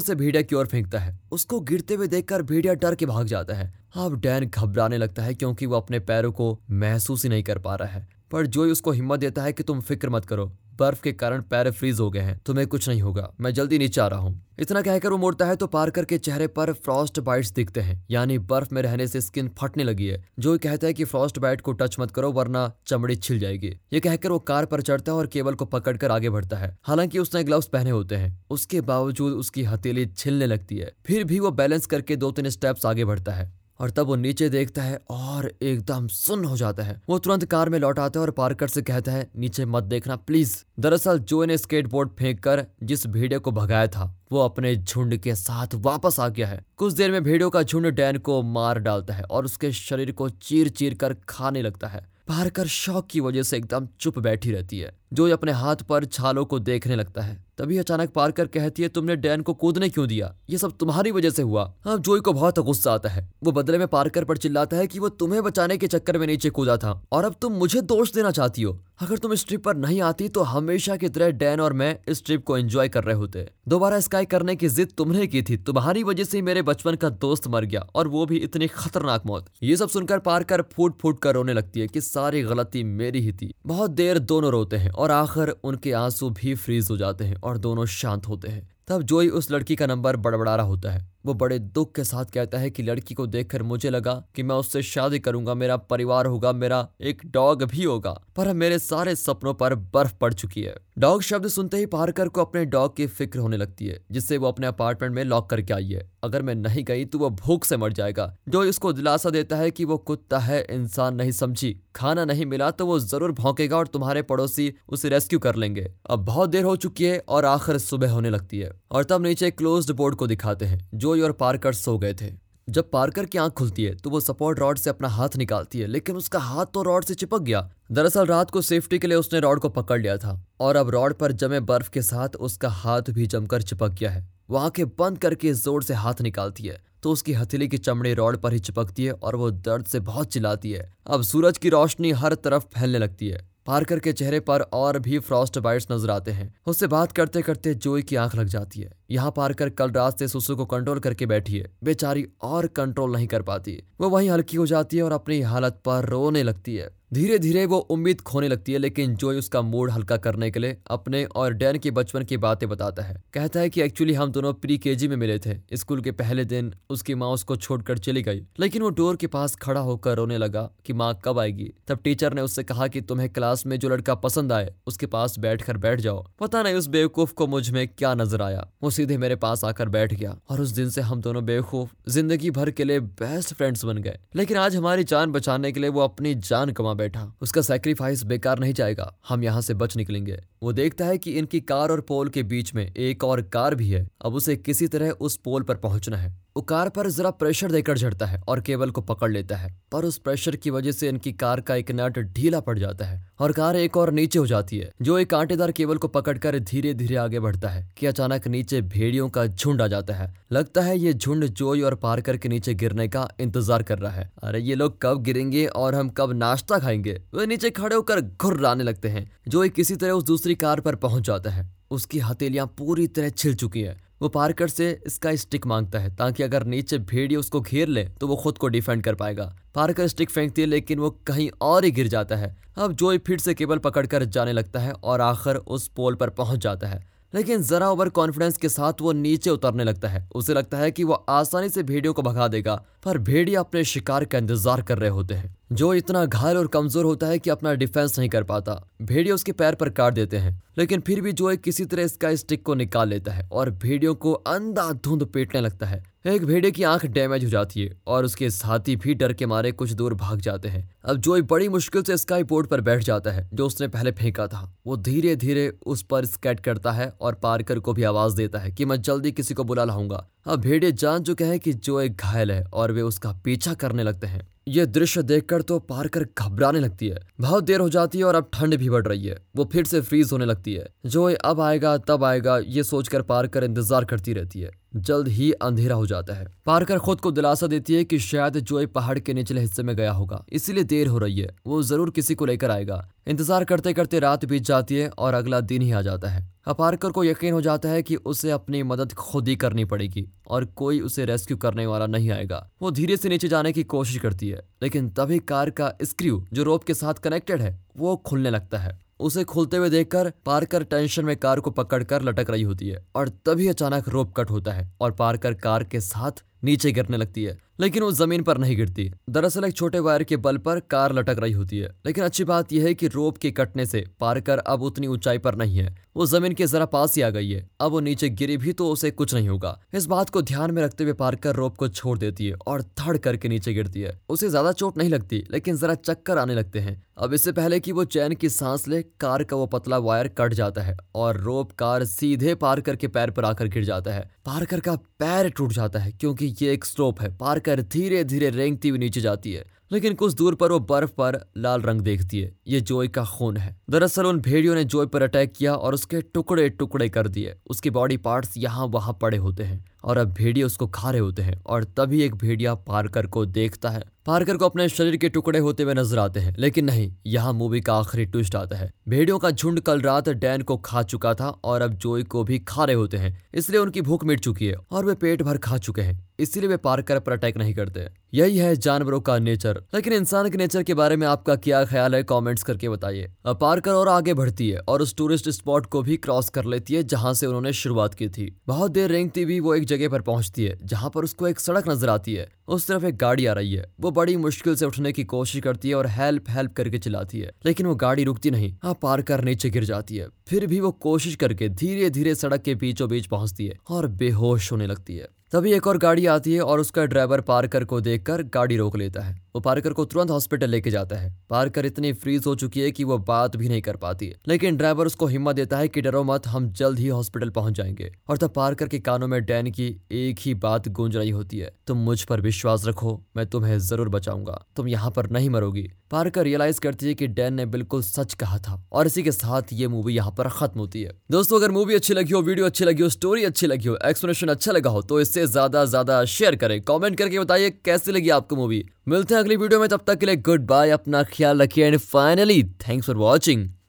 से 0.00 0.14
भेड़िया 0.14 0.42
की 0.42 0.54
ओर 0.54 0.66
फेंकता 0.66 0.98
है। 0.98 1.18
उसको 1.32 1.60
गिरते 1.62 1.94
हुए 1.94 2.06
देखकर 2.06 2.42
भेड़िया 2.42 2.74
डर 2.74 2.94
के 2.94 3.06
भाग 3.06 3.26
जाता 3.26 3.54
है। 3.54 3.72
अब 3.96 4.20
डैन 4.20 4.48
घबराने 4.48 4.98
लगता 4.98 5.22
है, 5.22 5.34
क्योंकि 5.34 5.66
वो 5.66 5.76
अपने 5.76 5.98
पैरों 6.00 6.32
को 6.32 6.58
महसूस 6.70 7.22
ही 7.22 7.28
नहीं 7.28 7.42
कर 7.42 7.58
पा 7.58 7.74
रहा 7.74 7.88
है। 7.88 8.08
पर 8.30 8.46
जोई 8.46 8.70
उसको 8.70 8.90
हिम्मत 8.90 9.20
देता 9.20 9.42
है 9.42 9.52
कि 9.52 9.62
तुम 9.62 9.80
फ़िक्र 9.80 10.10
मत 10.10 10.24
करो। 10.24 10.50
बर्फ़ 10.78 11.02
के 11.02 11.12
कारण 11.12 11.42
पैर 11.42 11.70
फ्रीज 11.70 12.00
हो 12.00 12.10
गए 12.10 12.20
हैं, 12.20 12.40
तुम्हें 12.46 12.66
कुछ 12.66 12.88
नहीं 12.88 13.02
होगा। 13.02 13.32
मैं 13.40 13.52
जल्दी 13.54 13.78
नीचे 13.78 14.00
आ 14.00 14.06
रहा 14.06 14.20
हूँ। 14.20 14.40
इतना 14.58 14.80
कहकर 14.82 15.08
वो 15.08 15.16
मुड़ता 15.18 15.46
है 15.46 15.56
तो 15.56 15.66
पार्कर 15.66 16.04
के 16.04 16.18
चेहरे 16.18 16.46
पर 16.46 16.72
फ्रॉस्ट 16.72 17.20
बाइट्स 17.20 17.50
दिखते 17.52 17.80
हैं, 17.80 18.04
यानी 18.10 18.38
बर्फ़ 18.38 18.74
में 18.74 18.82
रहने 18.82 19.06
से 19.06 19.20
स्किन 19.20 19.50
फटने 19.60 19.84
लगी 19.84 20.06
है, 20.06 20.22
जो 20.38 20.56
कहता 20.58 20.86
है 20.86 20.92
कि 20.92 21.04
फ्रॉस्ट 21.04 21.38
बाइट 21.38 21.60
को 21.60 21.72
टच 21.72 21.96
मत 22.00 22.10
करो, 22.10 22.32
वरना 22.32 22.70
चमड़ी 22.86 23.16
छिल 23.16 23.38
जाएगी। 23.38 23.74
ये 23.92 24.00
कहकर 24.00 24.30
वो 24.30 24.38
कार 24.38 24.66
पर 24.66 24.82
चढ़ता 24.82 25.12
है 25.12 25.18
और 25.18 25.26
केबल 25.26 25.54
को 25.54 25.64
पकड़कर 25.64 26.10
आगे 26.10 26.30
बढ़ता 26.30 26.56
है। 26.56 26.76
हालाँकि 26.82 27.18
उसने 27.18 27.44
ग्लव्स 27.44 27.66
पहने 27.66 27.90
होते 27.90 28.16
हैं। 28.16 28.44
उसके 28.50 28.80
बावजूद 28.80 29.32
उसकी 29.32 29.64
हथेली 29.64 30.06
छिलने 30.06 30.46
लगती 30.46 30.78
है। 30.78 30.92
फिर 31.06 31.24
भी 31.24 31.40
वो 31.40 31.50
बैलेंस 31.50 31.86
करके 31.86 32.16
दो 32.16 32.30
तीन 32.30 32.48
स्टेप्स 32.48 32.86
आगे 32.86 33.04
बढ़ता 33.04 33.32
है। 33.32 33.61
और 33.82 33.90
तब 33.90 34.06
वो 34.06 34.16
नीचे 34.16 34.48
देखता 34.48 34.82
है 34.82 34.98
और 35.10 35.52
एकदम 35.62 36.08
सुन 36.08 36.44
हो 36.44 36.56
जाता 36.56 36.82
है। 36.82 37.02
वो 37.08 37.18
तुरंत 37.18 37.44
कार 37.44 37.68
में 37.68 37.78
लौट 37.78 37.98
आता 37.98 38.20
है 38.20 38.26
और 38.26 38.30
पार्कर 38.30 38.68
से 38.68 38.82
कहता 38.82 39.12
है, 39.12 39.30
नीचे 39.36 39.64
मत 39.64 39.84
देखना, 39.84 40.16
प्लीज़। 40.16 40.64
दरअसल, 40.80 41.18
जो 41.18 41.44
ने 41.44 41.58
स्केटबोर्ड 41.58 42.10
फेंक 42.18 42.40
कर 42.40 42.66
जिस 42.82 43.06
भेड़िया 43.06 43.38
को 43.38 43.52
भगाया 43.52 43.86
था, 43.86 44.20
वो 44.32 44.40
अपने 44.40 44.76
झुंड 44.76 45.16
के 45.16 45.34
साथ 45.34 45.68
वापस 45.74 46.20
आ 46.20 46.28
गया 46.28 46.46
है। 46.46 46.64
कुछ 46.76 46.92
देर 46.92 47.10
में 47.10 47.24
भेड़ियों 47.24 47.50
का 47.50 47.62
झुंड 47.62 47.86
डैन 47.86 48.18
को 48.18 48.42
मार 48.42 48.78
डालता 48.78 49.14
है 49.14 49.22
और 49.22 49.44
उसके 49.44 49.72
शरीर 49.72 50.12
को 50.12 50.28
चीर 50.28 50.68
चीर 50.68 50.94
कर 50.94 51.16
खाने 51.28 51.62
लगता 51.62 51.88
है। 51.88 52.12
पार्कर 52.28 52.66
शौक 52.66 53.08
की 53.10 53.20
वजह 53.20 53.42
से 53.42 53.56
एकदम 53.56 53.88
चुप 54.00 54.18
बैठी 54.18 54.52
रहती 54.52 54.78
है, 54.78 54.96
जो 55.12 55.32
अपने 55.32 55.52
हाथ 55.52 55.76
पर 55.76 56.04
छालों 56.04 56.44
को 56.44 56.58
देखने 56.58 56.96
लगता 56.96 57.22
है। 57.22 57.44
तभी 57.58 57.78
अचानक 57.78 58.10
पार्कर 58.10 58.46
कहती 58.46 58.82
है, 58.82 58.88
तुमने 58.88 59.16
डैन 59.16 59.42
को 59.42 59.54
कूदने 59.54 59.88
क्यों 59.88 60.08
दिया? 60.08 60.36
ये 60.50 60.58
सब 60.58 60.76
तुम्हारी 60.76 61.10
वजह 61.10 61.30
से 61.30 61.42
हुआ। 61.42 61.74
अब 61.86 62.00
जोई 62.00 62.20
को 62.20 62.32
बहुत 62.32 62.58
गुस्सा 62.58 62.92
आता 62.92 63.08
है। 63.08 63.32
वो 63.44 63.52
बदले 63.52 63.78
में 63.78 63.88
पार्कर 63.88 64.24
पर 64.24 64.36
चिल्लाता 64.36 64.76
है 64.76 64.86
कि 64.86 64.98
वो 64.98 65.08
तुम्हें 65.08 65.42
बचाने 65.42 65.76
के 65.76 65.86
चक्कर 65.86 66.18
में 66.18 66.26
नीचे 66.26 66.50
कूदा 66.50 66.76
था। 66.76 67.06
और 67.12 67.24
अब 67.24 67.34
तुम 67.40 67.52
मुझे 67.52 67.80
दोष 67.80 68.12
देना 68.12 68.30
चाहती 68.30 68.62
हो। 68.62 68.80
अगर 69.00 69.18
तुम 69.18 69.32
इस 69.32 69.46
ट्रिप 69.46 69.64
पर 69.64 69.76
नहीं 69.76 70.00
आती 70.00 70.28
तो 70.28 70.40
हमेशा 70.40 70.96
की 70.96 71.08
तरह 71.08 71.30
डैन 71.30 71.60
और 71.60 71.72
मैं 71.72 71.98
इस 72.08 72.24
ट्रिप 72.24 72.44
को 72.44 72.58
एंजॉय 72.58 72.88
कर 72.88 73.04
रहे 73.04 73.14
होते। 73.14 73.48
दोबारा 73.68 74.00
स्काई 74.00 74.24
करने 74.24 74.56
की 74.56 74.68
जिद 74.68 74.88
तुमने 74.98 75.26
की 75.26 75.42
थी। 75.42 75.56
तुम्हारी 75.56 76.02
वजह 76.02 76.24
से 76.24 76.42
मेरे 76.42 76.62
बचपन 76.62 76.94
का 76.94 77.10
दोस्त 77.10 77.46
मर 77.48 77.64
गया, 77.64 77.86
और 77.94 78.08
वो 78.08 78.26
भी 78.26 78.36
इतनी 78.36 78.66
खतरनाक 78.66 79.26
मौत। 79.26 79.46
ये 79.62 79.76
सब 79.76 79.88
सुनकर 79.88 80.18
पार्कर 80.18 80.62
फूट 80.62 80.98
फूट 81.00 81.22
कर 81.22 81.34
रोने 81.34 81.52
लगती 81.52 81.80
है 81.80 81.86
कि 81.86 82.00
सारी 82.00 82.42
गलती 82.42 82.84
मेरी 82.84 83.20
ही 83.20 83.32
थी। 83.32 83.54
बहुत 83.66 83.90
देर 83.90 84.18
दोनों 84.18 84.50
रोते 84.50 84.76
हैं, 84.76 84.90
और 84.90 85.10
आखिर 85.10 85.54
उनके 85.64 85.92
आँसू 85.92 86.30
भी 86.30 86.54
फ्रीज 86.54 86.88
हो 86.90 86.96
जाते 86.96 87.24
हैं। 87.24 87.41
और 87.42 87.58
दोनों 87.58 87.86
शांत 87.86 88.28
होते 88.28 88.48
हैं। 88.48 88.68
तब 88.92 89.02
जोई 89.04 89.28
उस 89.30 89.50
लड़की 89.50 89.76
का 89.76 89.86
नंबर 89.86 90.16
बड़बड़ा 90.18 90.54
रहा 90.56 90.66
होता 90.66 90.90
है, 90.90 91.00
वो 91.26 91.34
बड़े 91.34 91.58
दुख 91.58 91.94
के 91.94 92.04
साथ 92.04 92.24
कहता 92.24 92.58
है 92.58 92.70
कि 92.70 92.82
लड़की 92.82 93.14
को 93.14 93.26
देखकर 93.26 93.62
मुझे 93.62 93.90
लगा 93.90 94.14
कि 94.34 94.42
मैं 94.42 94.56
उससे 94.56 94.82
शादी 94.82 95.18
करूँगा, 95.18 95.54
मेरा 95.54 95.76
परिवार 95.76 96.26
होगा, 96.26 96.52
मेरा 96.52 96.86
एक 97.02 97.22
डॉग 97.26 97.62
भी 97.64 97.84
होगा, 97.84 98.12
पर 98.36 98.48
अब 98.48 98.56
मेरे 98.56 98.78
सारे 98.78 99.14
सपनों 99.16 99.54
पर 99.54 99.74
बर्फ़ 99.74 100.14
पड़ 100.14 100.32
चुकी 100.34 100.62
है। 100.62 100.74
डॉग 100.98 101.22
शब्द 101.22 101.48
सुनते 101.48 101.76
ही 101.76 101.86
पारकर 101.86 102.28
को 102.28 102.40
अपने 102.40 102.64
डॉग 102.66 102.96
की 102.96 103.06
फ़िक्र 103.08 103.38
होने 103.38 103.56
लगती 103.56 103.86
है, 103.86 103.98
जिससे 104.10 104.38
वो 104.38 104.48
अपने 104.48 104.66
अपार्टमेंट 104.66 105.14
में 105.14 105.22
लॉक 105.24 105.48
करके 105.50 105.74
आई 105.74 105.88
है। 105.88 106.10
अगर 106.24 106.42
मैं 106.42 106.54
नहीं 106.54 106.84
गई 106.84 107.04
तो 107.04 107.18
वो 107.18 107.30
भूख 107.32 107.64
से 107.64 107.76
मर 107.76 107.92
जाएगा। 107.92 108.32
जो 108.48 108.64
इसको 108.64 108.92
दिलासा 108.92 109.30
देता 109.30 109.56
है 109.56 109.70
कि 109.70 109.84
वो 109.84 109.96
कुत्ता 109.98 110.38
है, 110.40 110.60
इंसान 110.70 111.14
नहीं 111.14 111.32
समझी, 111.32 111.76
खाना 111.96 112.24
नहीं 112.24 112.46
मिला 112.46 112.70
तो 112.70 112.86
वो 112.86 112.98
ज़रूर 113.00 113.32
भौंकेगा 113.32 113.76
और 113.76 113.86
तुम्हारे 113.86 114.22
पड़ोसी 114.24 114.72
उसे 114.88 115.08
रेस्क्यू 115.08 115.38
कर 115.38 115.56
लेंगे। 115.56 115.90
अब 116.10 116.24
बहुत 116.24 116.50
देर 116.50 116.64
हो 116.64 116.76
चुकी 116.76 117.04
है 117.04 117.18
और 117.28 117.44
आखिर 117.46 117.78
सुबह 117.78 118.10
होने 118.10 118.30
लगती 118.30 118.58
है। 118.58 118.70
और 118.92 119.04
तब 119.04 119.22
नीचे 119.22 119.50
क्लोज 119.50 119.90
बोर्ड 119.90 120.14
को 120.14 120.26
दिखाते 120.26 120.64
हैं, 120.64 120.88
जो 120.94 121.22
और 121.24 121.32
पार्कर 121.34 121.74
सो 121.74 121.96
गए 121.98 122.14
थे। 122.14 122.32
जब 122.68 122.90
पार्कर 122.90 123.26
की 123.26 123.38
आँख 123.38 123.52
खुलती 123.52 123.84
है 123.84 123.94
तो 123.94 124.10
वो 124.10 124.20
सपोर्ट 124.20 124.58
रॉड 124.58 124.78
से 124.78 124.90
अपना 124.90 125.08
हाथ 125.08 125.36
निकालती 125.36 125.78
है, 125.78 125.86
लेकिन 125.86 126.16
उसका 126.16 126.38
हाथ 126.40 126.66
तो 126.66 126.82
रॉड 126.82 127.04
से 127.04 127.14
चिपक 127.14 127.40
गया। 127.42 127.68
दरअसल 127.92 128.26
रात 128.26 128.50
को 128.50 128.60
सेफ्टी 128.62 128.98
के 128.98 129.06
लिए 129.06 129.16
उसने 129.16 129.40
रॉड 129.40 129.60
को 129.60 129.68
पकड़ 129.70 130.00
लिया 130.00 130.16
था, 130.16 130.44
और 130.60 130.76
अब 130.76 130.90
रॉड 130.90 131.14
पर 131.14 131.32
जमे 131.34 131.60
बर्फ़ 131.62 131.90
के 131.90 132.02
साथ 132.02 132.36
उसका 132.38 132.68
हाथ 132.70 133.10
भी 133.10 133.26
जमकर 133.26 133.62
चिपक 133.62 133.92
गया 133.92 134.10
है। 134.10 134.26
वो 134.50 134.58
आँखें 134.58 134.86
बंद 134.88 135.18
करके 135.18 135.52
ज़ोर 135.54 135.82
से 135.82 135.94
हाथ 135.94 136.20
निकालती 136.22 136.64
है 136.64 136.80
तो 137.02 137.12
उसकी 137.12 137.32
हथेली 137.32 137.66
की 137.68 137.78
चमड़ी 137.78 138.12
रॉड 138.14 138.36
पर 138.36 138.52
ही 138.52 138.58
चिपकती 138.60 139.04
है, 139.04 139.12
और 139.12 139.36
वो 139.36 139.50
दर्द 139.50 139.84
से 139.84 140.00
बहुत 140.02 140.32
चिल्लाती 140.32 140.70
है। 140.72 140.92
अब 141.06 141.22
सूरज 141.22 141.58
की 141.58 141.68
रोशनी 141.68 142.10
हर 142.12 142.34
तरफ़ 142.36 142.64
फैलने 142.74 142.98
लगती 142.98 143.28
है। 143.28 143.40
पार्कर 143.66 143.98
के 143.98 144.12
चेहरे 144.12 144.40
पर 144.40 144.60
और 144.60 144.98
भी 144.98 145.18
फ्रॉस्ट 145.18 145.58
बाइट्स 145.58 145.86
नज़र 145.92 146.10
आते 146.10 146.30
हैं। 146.30 146.54
उससे 146.66 146.86
बात 146.86 147.12
करते 147.12 147.42
करते 147.42 147.74
जोई 147.74 148.02
की 148.02 148.16
आँख 148.16 148.34
लग 148.34 148.46
जाती 148.46 148.80
है। 148.80 148.90
यहाँ 149.10 149.32
पार्कर 149.36 149.70
कल 149.70 149.90
रात 149.90 150.18
से 150.18 150.28
सुसु 150.28 150.56
को 150.56 150.66
कंट्रोल 150.66 150.98
करके 150.98 151.26
बैठी 151.26 151.58
है। 151.58 151.70
बेचारी 151.84 152.26
और 152.42 152.66
कंट्रोल 152.66 153.12
नहीं 153.12 153.26
कर 153.26 153.42
पाती। 153.42 153.82
वो 154.00 154.08
वहीं 154.08 154.30
हल्की 154.30 154.56
हो 154.56 154.66
जाती 154.66 154.96
है 154.96 155.02
और 155.02 155.12
अपनी 155.12 155.40
हालत 155.40 155.80
पर 155.84 156.04
रोने 156.04 156.42
लगती 156.42 156.76
है। 156.76 157.01
धीरे 157.12 157.38
धीरे 157.38 157.64
वो 157.66 157.78
उम्मीद 157.78 158.20
खोने 158.20 158.48
लगती 158.48 158.72
है, 158.72 158.78
लेकिन 158.78 159.14
जोई 159.14 159.36
उसका 159.36 159.60
मूड 159.62 159.90
हल्का 159.90 160.16
करने 160.16 160.50
के 160.50 160.60
लिए 160.60 160.76
अपने 160.86 161.24
और 161.24 161.52
डैन 161.52 161.78
के 161.78 161.90
बचपन 161.90 162.24
की 162.24 162.36
बातें 162.36 162.68
बताता 162.68 163.02
है। 163.02 163.16
कहता 163.34 163.60
है 163.60 163.70
कि 163.70 163.82
एक्चुअली 163.82 164.14
हम 164.14 164.30
दोनों 164.32 164.52
प्री 164.52 164.78
केजी 164.78 165.08
में 165.08 165.16
मिले 165.16 165.38
थे। 165.38 165.76
स्कूल 165.76 166.00
के 166.00 166.12
पहले 166.12 166.44
दिन 166.44 166.72
उसकी 166.90 167.14
माँ 167.14 167.28
उसको 167.28 167.56
छोड़कर 167.56 167.98
चली 167.98 168.22
गई। 168.22 168.40
लेकिन 168.60 168.82
वो 168.82 168.90
डोर 168.90 169.16
के 169.16 169.26
पास 169.26 169.54
खड़ा 169.54 169.80
होकर 169.80 170.16
रोने 170.16 170.38
लगा 170.38 170.62
कि 170.86 170.92
माँ 170.92 171.20
कब 171.24 171.38
आएगी। 171.38 171.70
तब 171.88 171.98
टीचर 172.04 172.34
ने 172.34 172.40
उससे 172.40 172.62
कहा 172.62 172.86
कि 172.86 173.00
तुम्हें 173.00 173.28
क्लास 173.28 173.66
में 173.66 173.78
जो 173.78 173.88
लड़का 173.88 174.14
पसंद 174.14 174.52
आए, 174.52 174.72
उसके 174.86 175.06
पास 175.06 175.38
बैठ 175.38 175.62
कर 175.62 175.76
बैठ 175.76 176.00
जाओ। 176.00 176.24
पता 176.40 176.62
नहीं 176.62 176.74
उस 176.74 176.86
बेवकूफ़ 176.86 177.34
को 177.34 177.46
मुझमें 177.46 177.86
क्या 177.88 178.14
नज़र 178.14 178.42
आया। 178.42 178.66
वो 178.82 178.90
सीधे 178.90 179.18
मेरे 179.18 179.36
पास 179.36 179.64
आकर 179.64 179.88
बैठ 179.88 180.14
गया 180.14 180.36
और 180.48 180.60
उस 180.60 180.70
दिन 180.70 180.90
से 180.90 181.00
हम 181.00 181.20
दोनों 181.20 181.44
बेवकूफ़, 181.44 181.90
ज़िंदगी 182.08 182.50
भर 182.50 182.70
के 182.70 182.84
लिए 182.84 183.00
बेस्ट 183.00 183.54
फ्रेंड्स 183.54 183.84
बन 183.84 183.98
गए। 183.98 184.18
लेकिन 184.36 184.56
आज 184.56 184.76
हमारी 184.76 185.04
जान 185.04 185.32
बचाने 185.32 185.72
के 185.72 185.80
लिए 185.80 185.90
वो 185.90 186.00
अपनी 186.00 186.34
जान 186.34 186.72
कमा 186.72 187.00
बैठा। 187.02 187.32
उसका 187.40 187.62
सेक्रीफाइस 187.62 188.24
बेकार 188.24 188.58
नहीं 188.58 188.72
जाएगा। 188.72 189.12
हम 189.28 189.44
यहाँ 189.44 189.60
से 189.60 189.74
बच 189.74 189.96
निकलेंगे। 189.96 190.40
वो 190.62 190.72
देखता 190.72 191.04
है 191.04 191.18
कि 191.18 191.32
इनकी 191.32 191.60
कार 191.60 191.90
और 191.90 192.00
पोल 192.00 192.28
के 192.28 192.42
बीच 192.42 192.74
में 192.74 192.86
एक 192.86 193.24
और 193.24 193.42
कार 193.42 193.74
भी 193.74 193.90
है। 193.90 194.08
अब 194.24 194.34
उसे 194.34 194.56
किसी 194.56 194.88
तरह 194.88 195.10
उस 195.10 195.36
पोल 195.36 195.62
पर 195.62 195.76
पहुँचना 195.76 196.16
है। 196.16 196.41
कार 196.60 196.88
पर 196.88 197.08
जरा 197.10 197.30
प्रेशर 197.30 197.72
देकर 197.72 197.98
झड़ता 197.98 198.26
है 198.26 198.40
और 198.48 198.60
केबल 198.60 198.90
को 198.90 199.00
पकड़ 199.00 199.30
लेता 199.30 199.56
है, 199.56 199.70
पर 199.92 200.04
उस 200.04 200.18
प्रेशर 200.18 200.56
की 200.56 200.70
वजह 200.70 200.92
से 200.92 201.08
इनकी 201.08 201.32
कार 201.32 201.60
का 201.60 201.74
एक 201.74 201.90
नट 201.90 202.18
ढीला 202.18 202.60
पड़ 202.60 202.78
जाता 202.78 203.04
है 203.04 203.30
और 203.40 203.52
कार 203.52 203.76
एक 203.76 203.96
और 203.96 204.12
नीचे 204.12 204.38
हो 204.38 204.46
जाती 204.46 204.78
है, 204.78 204.90
जो 205.02 205.18
एक 205.18 205.30
कांटेदार 205.30 205.72
केबल 205.72 205.96
को 205.96 206.08
पकड़कर 206.08 206.58
धीरे 206.58 206.94
धीरे 206.94 207.16
आगे 207.16 207.40
बढ़ता 207.40 207.68
है 207.68 207.86
कि 207.96 208.06
अचानक 208.06 208.48
नीचे 208.48 208.80
भेड़ियों 208.82 209.28
का 209.28 209.46
झुंड 209.46 209.82
आ 209.82 209.86
जाता 209.86 210.14
है। 210.14 210.32
लगता 210.52 210.80
है 210.80 210.98
ये 210.98 211.12
झुंड 211.12 211.46
जोई 211.46 211.82
और 211.82 211.94
पार्कर 211.94 212.36
के 212.36 212.48
नीचे 212.48 212.74
गिरने 212.74 213.08
का 213.08 213.28
इंतज़ार 213.40 213.82
कर 213.82 213.98
रहा 213.98 214.12
है। 214.12 214.30
अरे 214.42 214.60
ये 214.60 214.74
लोग 214.74 214.98
कब 215.02 215.22
गिरेंगे 215.22 215.66
और 215.66 215.94
हम 215.94 216.08
कब 216.08 216.32
नाश्ता 216.32 216.78
खाएँगे? 216.78 217.20
वे 217.34 217.46
नीचे 217.46 217.70
खड़े 217.70 217.96
होकर 217.96 218.20
घुर्राने 218.20 218.84
लगते 218.84 219.08
हैं, 219.08 219.30
जो 219.48 219.68
किसी 219.68 219.96
तरह 219.96 220.12
उस 220.12 220.24
दूसरी 220.24 220.54
कार 220.54 220.80
पर 220.80 220.94
पहुँच 220.94 221.26
जाता 221.26 221.50
है। 221.50 221.70
उसकी 221.90 222.18
हथेलियाँ 222.18 222.66
पूरी 222.78 223.06
तरह 223.06 223.28
छिल 223.28 223.54
चुकी 223.54 223.80
है। 223.80 224.00
वो 224.22 224.28
पार्कर 224.28 224.68
से 224.68 224.90
इसका 225.06 225.34
स्टिक 225.36 225.66
माँगता 225.66 225.98
है 225.98 226.14
ताकि 226.16 226.42
अगर 226.42 226.64
नीचे 226.64 226.98
भेड़िए 226.98 227.38
उसको 227.38 227.60
घेर 227.60 227.88
ले 227.88 228.04
तो 228.20 228.26
वो 228.26 228.36
खुद 228.36 228.58
को 228.58 228.68
डिफेंड 228.68 229.02
कर 229.02 229.14
पाएगा। 229.14 229.44
पार्कर 229.74 230.08
स्टिक 230.08 230.30
फेंकती 230.30 230.62
है, 230.62 230.66
लेकिन 230.66 230.98
वो 230.98 231.10
कहीं 231.26 231.48
और 231.60 231.84
ही 231.84 231.90
गिर 231.90 232.08
जाता 232.08 232.36
है। 232.36 232.56
अब 232.76 232.92
जोई 232.92 233.18
फिर 233.18 233.38
से 233.38 233.54
केबल 233.54 233.78
पकड़कर 233.78 234.24
जाने 234.24 234.52
लगता 234.52 234.80
है 234.80 234.92
और 234.92 235.20
आखिर 235.20 235.56
उस 235.56 235.88
पोल 235.88 236.14
पर 236.14 236.30
पहुँच 236.30 236.60
जाता 236.60 236.88
है। 236.88 237.11
लेकिन 237.32 237.62
जरा 237.62 237.88
ओवर 237.90 238.08
कॉन्फिडेंस 238.10 238.56
के 238.56 238.68
साथ 238.68 239.00
वो 239.00 239.12
नीचे 239.12 239.50
उतरने 239.50 239.84
लगता 239.84 240.08
है। 240.08 240.28
उसे 240.34 240.54
लगता 240.54 240.78
है 240.78 240.90
कि 240.90 241.04
वो 241.04 241.14
आसानी 241.30 241.68
से 241.68 241.82
भेड़ियों 241.82 242.12
को 242.14 242.22
भगा 242.22 242.48
देगा, 242.48 242.74
पर 243.04 243.18
भेड़िया 243.20 243.60
अपने 243.60 243.84
शिकार 243.84 244.24
का 244.24 244.38
इंतज़ार 244.38 244.82
कर 244.82 244.98
रहे 244.98 245.10
होते 245.10 245.34
हैं, 245.34 245.56
जो 245.72 245.92
इतना 245.94 246.24
घायल 246.24 246.56
और 246.56 246.66
कमज़ोर 246.66 247.04
होता 247.04 247.26
है 247.26 247.38
कि 247.38 247.50
अपना 247.50 247.74
डिफेंस 247.74 248.18
नहीं 248.18 248.28
कर 248.28 248.44
पाता। 248.44 248.80
भेड़िया 249.02 249.34
उसके 249.34 249.52
पैर 249.52 249.74
पर 249.74 249.90
काट 249.90 250.14
देते 250.14 250.36
हैं, 250.36 250.62
लेकिन 250.78 251.00
फिर 251.00 251.20
भी 251.20 251.32
जो 251.32 251.50
एक 251.50 251.60
किसी 251.60 251.84
तरह 251.84 252.02
इसका 252.02 252.34
स्टिक 252.36 252.62
को 252.62 252.74
निकाल 252.74 253.08
लेता 253.08 253.32
है 253.32 253.48
और 253.52 253.70
भेड़ियों 253.72 254.14
को 254.14 254.32
अंधाधुंध 254.32 255.24
पेटने 255.24 255.60
लगता 255.60 255.86
है। 255.86 256.11
एक 256.26 256.44
भेड़े 256.44 256.70
की 256.70 256.82
आँख 256.82 257.06
डैमेज 257.06 257.44
हो 257.44 257.50
जाती 257.50 257.82
है 257.82 258.00
और 258.06 258.24
उसके 258.24 258.50
साथी 258.50 258.96
भी 258.96 259.14
डर 259.14 259.32
के 259.32 259.46
मारे 259.46 259.72
कुछ 259.72 259.92
दूर 259.92 260.14
भाग 260.14 260.40
जाते 260.40 260.68
हैं। 260.68 260.94
अब 261.04 261.16
जो 261.16 261.42
बड़ी 261.42 261.68
मुश्किल 261.68 262.02
से 262.02 262.16
स्काई 262.16 262.42
बोर्ड 262.42 262.66
पर 262.66 262.80
बैठ 262.80 263.02
जाता 263.02 263.30
है, 263.30 263.50
जो 263.54 263.66
उसने 263.66 263.88
पहले 263.88 264.10
फेंका 264.10 264.46
था, 264.46 264.76
वो 264.86 264.96
धीरे 264.96 265.36
धीरे 265.36 265.72
उस 265.86 266.02
पर 266.02 266.24
स्केट 266.24 266.60
करता 266.60 266.92
है 266.92 267.12
और 267.20 267.34
पार्कर 267.34 267.78
को 267.78 267.92
भी 267.92 268.02
आवाज़ 268.02 268.36
देता 268.36 268.58
है 268.58 268.70
कि 268.70 268.84
मैं 268.84 269.02
जल्दी 269.02 269.32
किसी 269.32 269.54
को 269.54 269.64
बुला 269.64 269.84
लाऊँगा। 269.84 270.28
अब 270.46 270.60
भेड़े 270.60 270.90
जान 270.92 271.22
चुके 271.22 271.44
हैं 271.44 271.58
कि 271.60 271.72
जो 271.72 272.00
एक 272.00 272.16
घायल 272.16 272.52
है 272.52 272.64
और 272.64 272.92
वे 272.92 273.02
उसका 273.02 273.32
पीछा 273.44 273.74
करने 273.74 274.02
लगते 274.02 274.26
हैं। 274.26 274.46
ये 274.68 274.84
दृश्य 274.86 275.22
देखकर 275.22 275.62
तो 275.62 275.78
पारकर 275.78 276.26
घबराने 276.38 276.80
लगती 276.80 277.08
है। 277.08 277.20
बहुत 277.40 277.64
देर 277.64 277.80
हो 277.80 277.88
जाती 277.88 278.18
है 278.18 278.24
और 278.24 278.34
अब 278.34 278.50
ठंड 278.52 278.76
भी 278.76 278.90
बढ़ 278.90 279.06
रही 279.06 279.26
है। 279.26 279.36
वो 279.56 279.64
फिर 279.64 279.84
से 279.84 280.00
फ्रीज 280.00 280.32
होने 280.32 280.44
लगती 280.44 280.74
है। 280.74 280.86
जो 281.06 281.24
अब 281.34 281.60
आएगा, 281.60 281.96
तब 281.98 282.24
आएगा, 282.24 282.58
ये 282.58 282.82
सोचकर 282.82 283.22
पारकर 283.22 283.64
इंतज़ार 283.64 284.04
करती 284.04 284.32
रहती 284.32 284.60
है। 284.60 284.70
जल्द 284.96 285.28
ही 285.28 285.50
अंधेरा 285.52 285.94
हो 285.94 286.06
जाता 286.06 286.34
है। 286.34 286.46
पारकर 286.66 286.98
खुद 286.98 287.20
को 287.20 287.30
दिलासा 287.30 287.66
देती 287.66 287.94
है 287.94 288.04
कि 288.04 288.18
शायद 288.18 288.58
जोए 288.58 288.86
पहाड़ 288.86 289.18
के 289.18 289.34
निचले 289.34 289.60
हिस्से 289.60 289.82
में 289.82 289.96
गया 289.96 290.12
होगा। 290.12 290.44
इसीलिए 290.52 290.84
देर 290.84 291.06
हो 291.06 291.18
रही 291.18 291.40
है। 291.40 291.56
वो 291.66 291.82
ज़रूर 291.82 292.10
किसी 292.10 292.34
को 292.34 292.46
लेकर 292.46 292.70
आएगा। 292.70 293.06
इंतज़ार 293.26 293.64
करते 293.64 293.92
करते 293.92 294.18
रात 294.18 294.44
बीत 294.44 294.62
जाती 294.62 294.96
है 294.96 295.08
और 295.08 295.34
अगला 295.34 295.60
दिन 295.62 295.82
ही 295.82 295.92
आ 295.92 296.02
जाता 296.02 296.28
है। 296.28 296.51
अपारकर 296.66 297.10
को 297.10 297.24
यकीन 297.24 297.52
हो 297.52 297.60
जाता 297.60 297.88
है 297.88 298.02
कि 298.02 298.16
उसे 298.16 298.50
अपनी 298.50 298.82
मदद 298.82 299.12
खुद 299.12 299.48
ही 299.48 299.56
करनी 299.56 299.84
पड़ेगी 299.84 300.28
और 300.48 300.64
कोई 300.64 301.00
उसे 301.00 301.24
रेस्क्यू 301.24 301.56
करने 301.56 301.86
वाला 301.86 302.06
नहीं 302.06 302.30
आएगा। 302.30 302.70
वो 302.82 302.90
धीरे 302.90 303.16
से 303.16 303.28
नीचे 303.28 303.48
जाने 303.48 303.72
की 303.72 303.82
कोशिश 303.82 304.18
करती 304.18 304.48
है, 304.48 304.68
लेकिन 304.82 305.10
तभी 305.10 305.38
कार 305.38 305.70
का 305.70 305.92
स्क्रू, 306.02 306.46
जो 306.52 306.62
रोप 306.62 306.84
के 306.84 306.94
साथ 306.94 307.14
कनेक्टेड 307.14 307.62
है, 307.62 307.84
वो 307.96 308.16
खुलने 308.16 308.50
लगता 308.50 308.78
है। 308.78 308.98
उसे 309.20 309.44
खुलते 309.44 309.76
हुए 309.76 309.90
देखकर 309.90 310.32
पार्कर 310.46 310.84
टेंशन 310.84 311.24
में 311.24 311.36
कार 311.36 311.60
को 311.60 311.70
पकड़कर 311.70 312.22
लटक 312.22 312.50
रही 312.50 312.62
होती 312.62 312.88
है 312.88 313.06
और 313.14 313.28
तभी 313.28 313.68
अचानक 313.68 314.08
रोप 314.08 314.32
कट 314.36 314.50
होता 314.50 314.72
है 314.72 314.92
और 315.00 315.12
पार्कर 315.12 315.54
कार 315.54 315.84
के 315.84 316.00
साथ 316.00 316.44
नीचे 316.64 316.92
गिरने 316.92 317.16
लगती 317.16 317.44
है। 317.44 317.58
लेकिन 317.82 318.02
वो 318.02 318.10
ज़मीन 318.12 318.42
पर 318.42 318.58
नहीं 318.58 318.76
गिरती। 318.76 319.10
दरअसल 319.30 319.64
एक 319.64 319.72
छोटे 319.74 319.98
वायर 319.98 320.22
के 320.22 320.36
बल 320.36 320.56
पर 320.58 320.80
कार 320.90 321.12
लटक 321.12 321.38
रही 321.38 321.52
होती 321.52 321.78
है। 321.78 321.88
लेकिन 322.06 322.24
अच्छी 322.24 322.44
बात 322.44 322.72
यह 322.72 322.84
है 322.84 322.94
कि 322.94 323.08
रोप 323.08 323.38
के 323.38 323.50
कटने 323.50 323.86
से 323.86 324.04
पारकर 324.20 324.58
अब 324.58 324.82
उतनी 324.82 325.06
ऊंचाई 325.06 325.38
पर 325.38 325.54
नहीं 325.54 325.78
है। 325.78 325.94
वो 326.16 326.26
ज़मीन 326.26 326.52
के 326.54 326.66
जरा 326.66 326.84
पास 326.86 327.14
ही 327.16 327.22
आ 327.22 327.28
गई 327.30 327.50
है। 327.50 327.68
अब 327.80 327.90
वो 327.92 328.00
नीचे 328.00 328.28
गिरी 328.30 328.56
भी 328.56 328.72
तो 328.72 328.88
उसे 328.90 329.10
कुछ 329.10 329.34
नहीं 329.34 329.48
होगा। 329.48 329.78
इस 329.94 330.06
बात 330.06 330.30
को 330.30 330.42
ध्यान 330.42 330.70
में 330.70 330.82
रखते 330.82 331.04
हुए 331.04 331.12
पारकर 331.14 331.54
रोप 331.56 331.76
को 331.76 331.88
छोड़ 331.88 332.18
देती 332.18 332.46
है 332.46 332.54
और 332.66 332.82
धड़ 332.98 333.16
करके 333.16 333.48
नीचे 333.48 333.74
गिरती 333.74 334.00
है। 334.00 334.18
उसे 334.28 334.48
ज़्यादा 334.48 334.72
चोट 334.72 334.98
नहीं 334.98 335.10
लगती, 335.10 335.44
लेकिन 335.50 335.76
जरा 335.76 335.94
चक्कर 335.94 336.38
आने 336.38 336.54
लगते 336.54 336.80
हैं। 336.80 337.02
अब 337.18 337.32
इससे 337.34 337.52
पहले 337.52 337.78
कि 337.80 337.92
वो 337.92 338.04
चैन 338.04 338.34
की 338.34 338.48
सांस 338.48 338.86
ले, 338.88 339.02
कार 339.02 339.42
का 339.44 339.56
वो 339.56 339.66
पतला 339.66 339.98
वायर 339.98 340.28
कट 340.28 340.54
जाता 340.54 340.82
है 340.82 340.96
और 341.14 341.36
रोप 341.36 341.72
कार 341.72 342.04
सीधे 342.04 342.54
पारकर 342.56 342.96
के 342.96 343.08
पैर 343.08 343.30
पर 343.30 343.44
आकर 343.44 343.68
गिर 343.68 343.84
जाता 343.84 344.12
है। 344.12 344.30
पारकर 344.46 344.80
का 344.80 344.94
पैर 345.18 345.48
टूट 345.48 345.72
जाता 345.72 345.98
है, 345.98 346.12
क्योंकि 346.12 346.54
ये 346.62 346.72
एक 346.72 346.84
स्ट्रोप 346.84 347.20
है। 347.20 347.36
पारकर 347.38 347.71
धीरे 347.80 348.24
धीरे 348.24 348.50
रेंगती 348.50 348.88
हुई 348.88 348.98
नीचे 348.98 349.20
जाती 349.20 349.52
है। 349.52 349.64
लेकिन 349.92 350.14
कुछ 350.14 350.34
दूर 350.34 350.54
पर 350.54 350.72
वो 350.72 350.78
बर्फ़ 350.80 351.10
पर 351.10 351.38
लाल 351.56 351.82
रंग 351.82 352.00
देखती 352.00 352.40
है। 352.40 352.52
ये 352.66 352.80
जोय 352.80 353.08
का 353.08 353.24
खून 353.26 353.56
है। 353.56 353.76
दरअसल 353.90 354.26
उन 354.26 354.40
भेड़ियों 354.40 354.74
ने 354.74 354.84
जोय 354.84 355.06
पर 355.06 355.22
अटैक 355.22 355.52
किया 355.52 355.74
और 355.74 355.94
उसके 355.94 356.20
टुकड़े 356.24 356.68
टुकड़े 356.70 357.08
कर 357.08 357.28
दिए। 357.28 357.54
उसके 357.66 357.90
बॉडी 357.90 358.16
पार्ट्स 358.18 358.56
यहाँ 358.56 358.86
वहाँ 358.86 359.18
पड़े 359.22 359.36
होते 359.36 359.62
हैं 359.62 359.84
और 360.04 360.18
अब 360.18 360.32
भेड़िए 360.34 360.62
उसको 360.64 360.86
खा 360.86 361.10
रहे 361.10 361.20
होते 361.20 361.42
हैं 361.42 361.60
और 361.62 361.84
तभी 361.96 362.22
एक 362.22 362.34
भेड़िया 362.34 362.74
पार्कर 362.76 363.26
को 363.26 363.44
देखता 363.46 363.90
है। 363.90 364.02
पार्कर 364.26 364.56
को 364.56 364.64
अपने 364.64 364.88
शरीर 364.88 365.16
के 365.16 365.28
टुकड़े 365.28 365.58
होते 365.58 365.82
हुए 365.82 365.94
नज़र 365.94 366.18
आते 366.18 366.40
हैं, 366.40 366.54
लेकिन 366.58 366.84
नहीं, 366.84 367.12
यहाँ 367.26 367.52
मूवी 367.52 367.80
का 367.80 367.94
आखिरी 367.94 368.24
ट्विस्ट 368.26 368.56
आता 368.56 368.76
है। 368.76 368.90
भेड़ियों 369.08 369.38
का 369.38 369.50
झुंड 369.50 369.80
कल 369.80 370.00
रात 370.00 370.28
डैन 370.28 370.62
को 370.62 370.76
खा 370.78 371.02
चुका 371.04 371.34
था 371.34 371.48
और 371.64 371.82
अब 371.82 371.94
जोई 371.94 372.22
को 372.24 372.44
भी 372.44 372.58
खा 372.58 372.84
रहे 372.84 372.96
होते 372.96 373.16
हैं, 373.16 373.36
इसलिए 373.54 373.80
उनकी 373.80 374.00
भूख 374.00 374.24
मिट 374.24 374.40
चुकी 374.40 374.66
है 374.66 374.76
और 374.90 375.04
वे 375.04 375.14
पेट 375.14 375.42
भर 375.42 375.58
खा 375.58 375.78
चुके 375.78 376.02
हैं। 376.02 376.18
इसीलिए 376.38 376.68
वे 376.68 376.76
पार्कर 376.78 377.18
पर 377.18 377.32
अटैक 377.32 377.56
नहीं 377.56 377.74
करते। 377.74 378.08
यही 378.32 378.56
है 378.58 378.74
जानवरों 378.76 379.20
का 379.20 379.38
नेचर। 379.38 379.82
लेकिन 379.94 380.12
इंसान 380.12 380.48
के 380.50 380.58
नेचर 380.58 380.82
के 380.82 380.94
बारे 380.94 381.16
में 381.16 381.26
आपका 381.26 381.56
क्या 381.56 381.84
ख्याल 381.84 382.14
है 382.14 382.22
कमेंट्स 382.22 382.62
करके 382.62 382.88
बताइए। 382.88 383.28
पारकर 383.60 383.90
और 383.90 384.08
आगे 384.08 384.34
बढ़ती 384.34 384.68
है 384.70 384.78
और 384.78 385.02
उस 385.02 385.14
टूरिस्ट 385.16 385.48
स्पॉट 385.48 385.86
को 385.86 386.02
भी 386.02 386.16
क्रॉस 386.16 386.48
कर 386.48 386.64
लेती 386.64 386.94
है, 386.94 387.02
जहाँ 387.02 387.34
से 387.34 387.46
उन्होंने 387.46 387.72
शुरुआत 387.72 388.14
की 388.14 388.28
थी। 388.28 388.56
बहुत 388.66 388.90
देर 388.90 389.10
रेंगती 389.10 389.44
भी 389.44 389.58
वो 389.60 389.74
एक 389.74 389.84
जगह 389.84 390.08
पर 390.08 390.20
पहुँचती 390.20 390.64
है, 390.64 390.78
जहाँ 390.84 391.10
पर 391.10 391.24
उसको 391.24 391.48
एक 391.48 391.60
सड़क 391.60 391.88
नज़र 391.88 392.08
आती 392.08 392.34
है। 392.34 392.48
उस 392.68 392.86
तरफ़ 392.88 393.04
एक 393.06 393.16
गाड़ी 393.16 393.46
आ 393.46 393.52
रही 393.52 393.74
है। 393.74 393.84
वो 394.00 394.10
बड़ी 394.10 394.36
मुश्किल 394.36 394.74
से 394.74 394.86
उठने 394.86 395.12
की 395.12 395.24
कोशिश 395.24 395.60
करती 395.60 395.88
है 395.88 395.94
और 395.94 396.06
हेल्प 396.06 396.50
हेल्प 396.50 396.72
करके 396.72 396.98
चिल्लाती 396.98 397.40
है। 397.40 397.52
लेकिन 397.66 397.86
वो 397.86 397.94
गाड़ी 397.94 398.24
रुकती 398.24 398.50
नहीं। 398.50 398.72
हाँ 398.82 398.94
पार 399.02 399.22
कर 399.22 399.44
नीचे 399.44 399.70
गिर 399.70 399.84
जाती 399.84 400.16
है। 400.16 400.28
फिर 400.48 400.66
भी 400.66 400.80
वो 400.80 400.90
कोशिश 400.90 401.36
करके 401.36 401.68
धीरे 401.68 402.10
धीरे 402.10 402.34
सड़क 402.34 402.62
के 402.62 402.74
बीचों 402.74 403.08
बीच 403.08 403.26
पहुँचती 403.26 403.66
है 403.66 403.78
और 403.90 404.06
बेहोश 404.06 404.72
होने 404.72 404.86
लगती 404.86 405.16
है। 405.16 405.28
तभी 405.52 405.72
एक 405.72 405.86
और 405.86 405.96
गाड़ी 405.98 406.24
आती 406.26 406.52
है 406.54 406.60
और 406.60 406.80
उसका 406.80 407.04
ड्राइवर 407.04 407.40
पार्कर 407.40 407.84
को 407.84 408.00
देखकर 408.00 408.42
गाड़ी 408.44 408.76
रोक 408.76 408.96
लेता 408.96 409.20
है। 409.20 409.34
वो 409.54 409.60
पार्कर 409.60 409.92
को 409.92 410.04
तुरंत 410.04 410.30
हॉस्पिटल 410.30 410.70
लेके 410.70 410.90
जाता 410.90 411.16
है। 411.16 411.30
पार्कर 411.50 411.86
इतनी 411.86 412.12
फ्रीज 412.12 412.46
हो 412.46 412.54
चुकी 412.54 412.80
है 412.80 412.90
कि 412.90 413.04
वो 413.04 413.18
बात 413.20 413.56
भी 413.56 413.68
नहीं 413.68 413.82
कर 413.82 413.96
पाती 413.96 414.26
है। 414.26 414.36
लेकिन 414.48 414.76
ड्राइवर 414.76 415.06
उसको 415.06 415.26
हिम्मत 415.26 415.56
देता 415.56 415.78
है 415.78 415.88
कि 415.88 416.00
डरो 416.00 416.22
मत, 416.24 416.46
हम 416.46 416.70
जल्द 416.70 416.98
ही 416.98 417.08
हॉस्पिटल 417.08 417.50
पहुँच 417.50 417.74
जाएँगे। 417.74 418.10
और 418.28 418.36
तब 418.36 418.52
पार्कर 418.52 418.88
के 418.88 418.98
कानों 418.98 419.28
में 419.28 419.44
डैन 419.44 419.70
की 419.70 419.88
एक 420.12 420.38
ही 420.40 420.54
बात 420.56 420.88
गूंज 420.88 421.16
रही 421.16 421.30
होती 421.30 421.58
है, 421.58 421.72
तुम 421.86 421.98
मुझ 421.98 422.22
पर 422.22 422.40
विश्वास 422.40 422.86
रखो, 422.86 423.20
मैं 423.36 423.46
तुम्हें 423.46 423.78
ज़रूर 423.78 424.08
बचाऊँगा। 424.08 424.64
तुम 424.76 424.88
यहाँ 424.88 425.10
पर 425.10 425.30
नहीं 425.30 425.50
मरोगी। 425.50 425.90
पार्कर 426.10 426.44
रियलाइज़ 426.44 426.80
करती 426.80 427.06
है 427.06 427.14
कि 427.14 427.26
डैन 427.26 427.54
ने 427.54 427.66
बिल्कुल 427.66 428.02
सच 428.02 428.34
कहा 428.34 428.58
था, 428.58 428.82
और 428.92 429.06
इसी 429.06 429.22
के 429.22 429.32
साथ 429.32 429.72
ये 429.72 429.88
मूवी 429.88 430.14
यहाँ 430.14 430.34
पर 430.38 430.48
खत्म 430.48 430.80
होती 430.80 431.02
है। 431.02 431.12
दोस्तों, 431.30 431.58
अगर 431.58 431.70
मूवी 431.70 431.94
अच्छी 431.94 432.14
लगी 432.14 432.32
हो, 432.32 432.40
वीडियो 432.42 432.66
अच्छी 432.66 432.84
लगी 432.84 433.02
हो, 433.02 433.08
स्टोरी 433.08 433.44
अच्छी 433.44 433.66
लगी 433.66 433.88
हो, 433.88 433.98
एक्सप्लेनेशन 434.04 434.48
अच्छा 434.48 434.72
लगा 434.72 434.90
हो 434.90 435.02
तो 435.02 435.20
इससे 435.20 435.41
ज़्यादा 435.46 435.84
ज़्यादा 435.84 436.24
शेयर 436.26 436.56
करें। 436.56 436.80
कमेंट 436.82 437.18
करके 437.18 437.38
बताइए 437.38 437.70
कैसी 437.84 438.12
लगी 438.12 438.28
आपको 438.30 438.56
मूवी 438.56 438.84
मिलते 439.08 439.34
हैं 439.34 439.40
अगली 439.40 439.56
वीडियो 439.56 439.80
में, 439.80 439.88
तब 439.88 440.04
तक 440.06 440.18
के 440.18 440.26
लिए 440.26 440.36
गुड 440.38 440.66
बाय 440.66 440.90
अपना 440.90 441.22
ख्याल 441.24 441.62
रखिए 441.62 441.86
and 441.86 441.96
finally 441.98 442.62
thanks 442.88 443.06
for 443.06 443.16
watching 443.18 443.68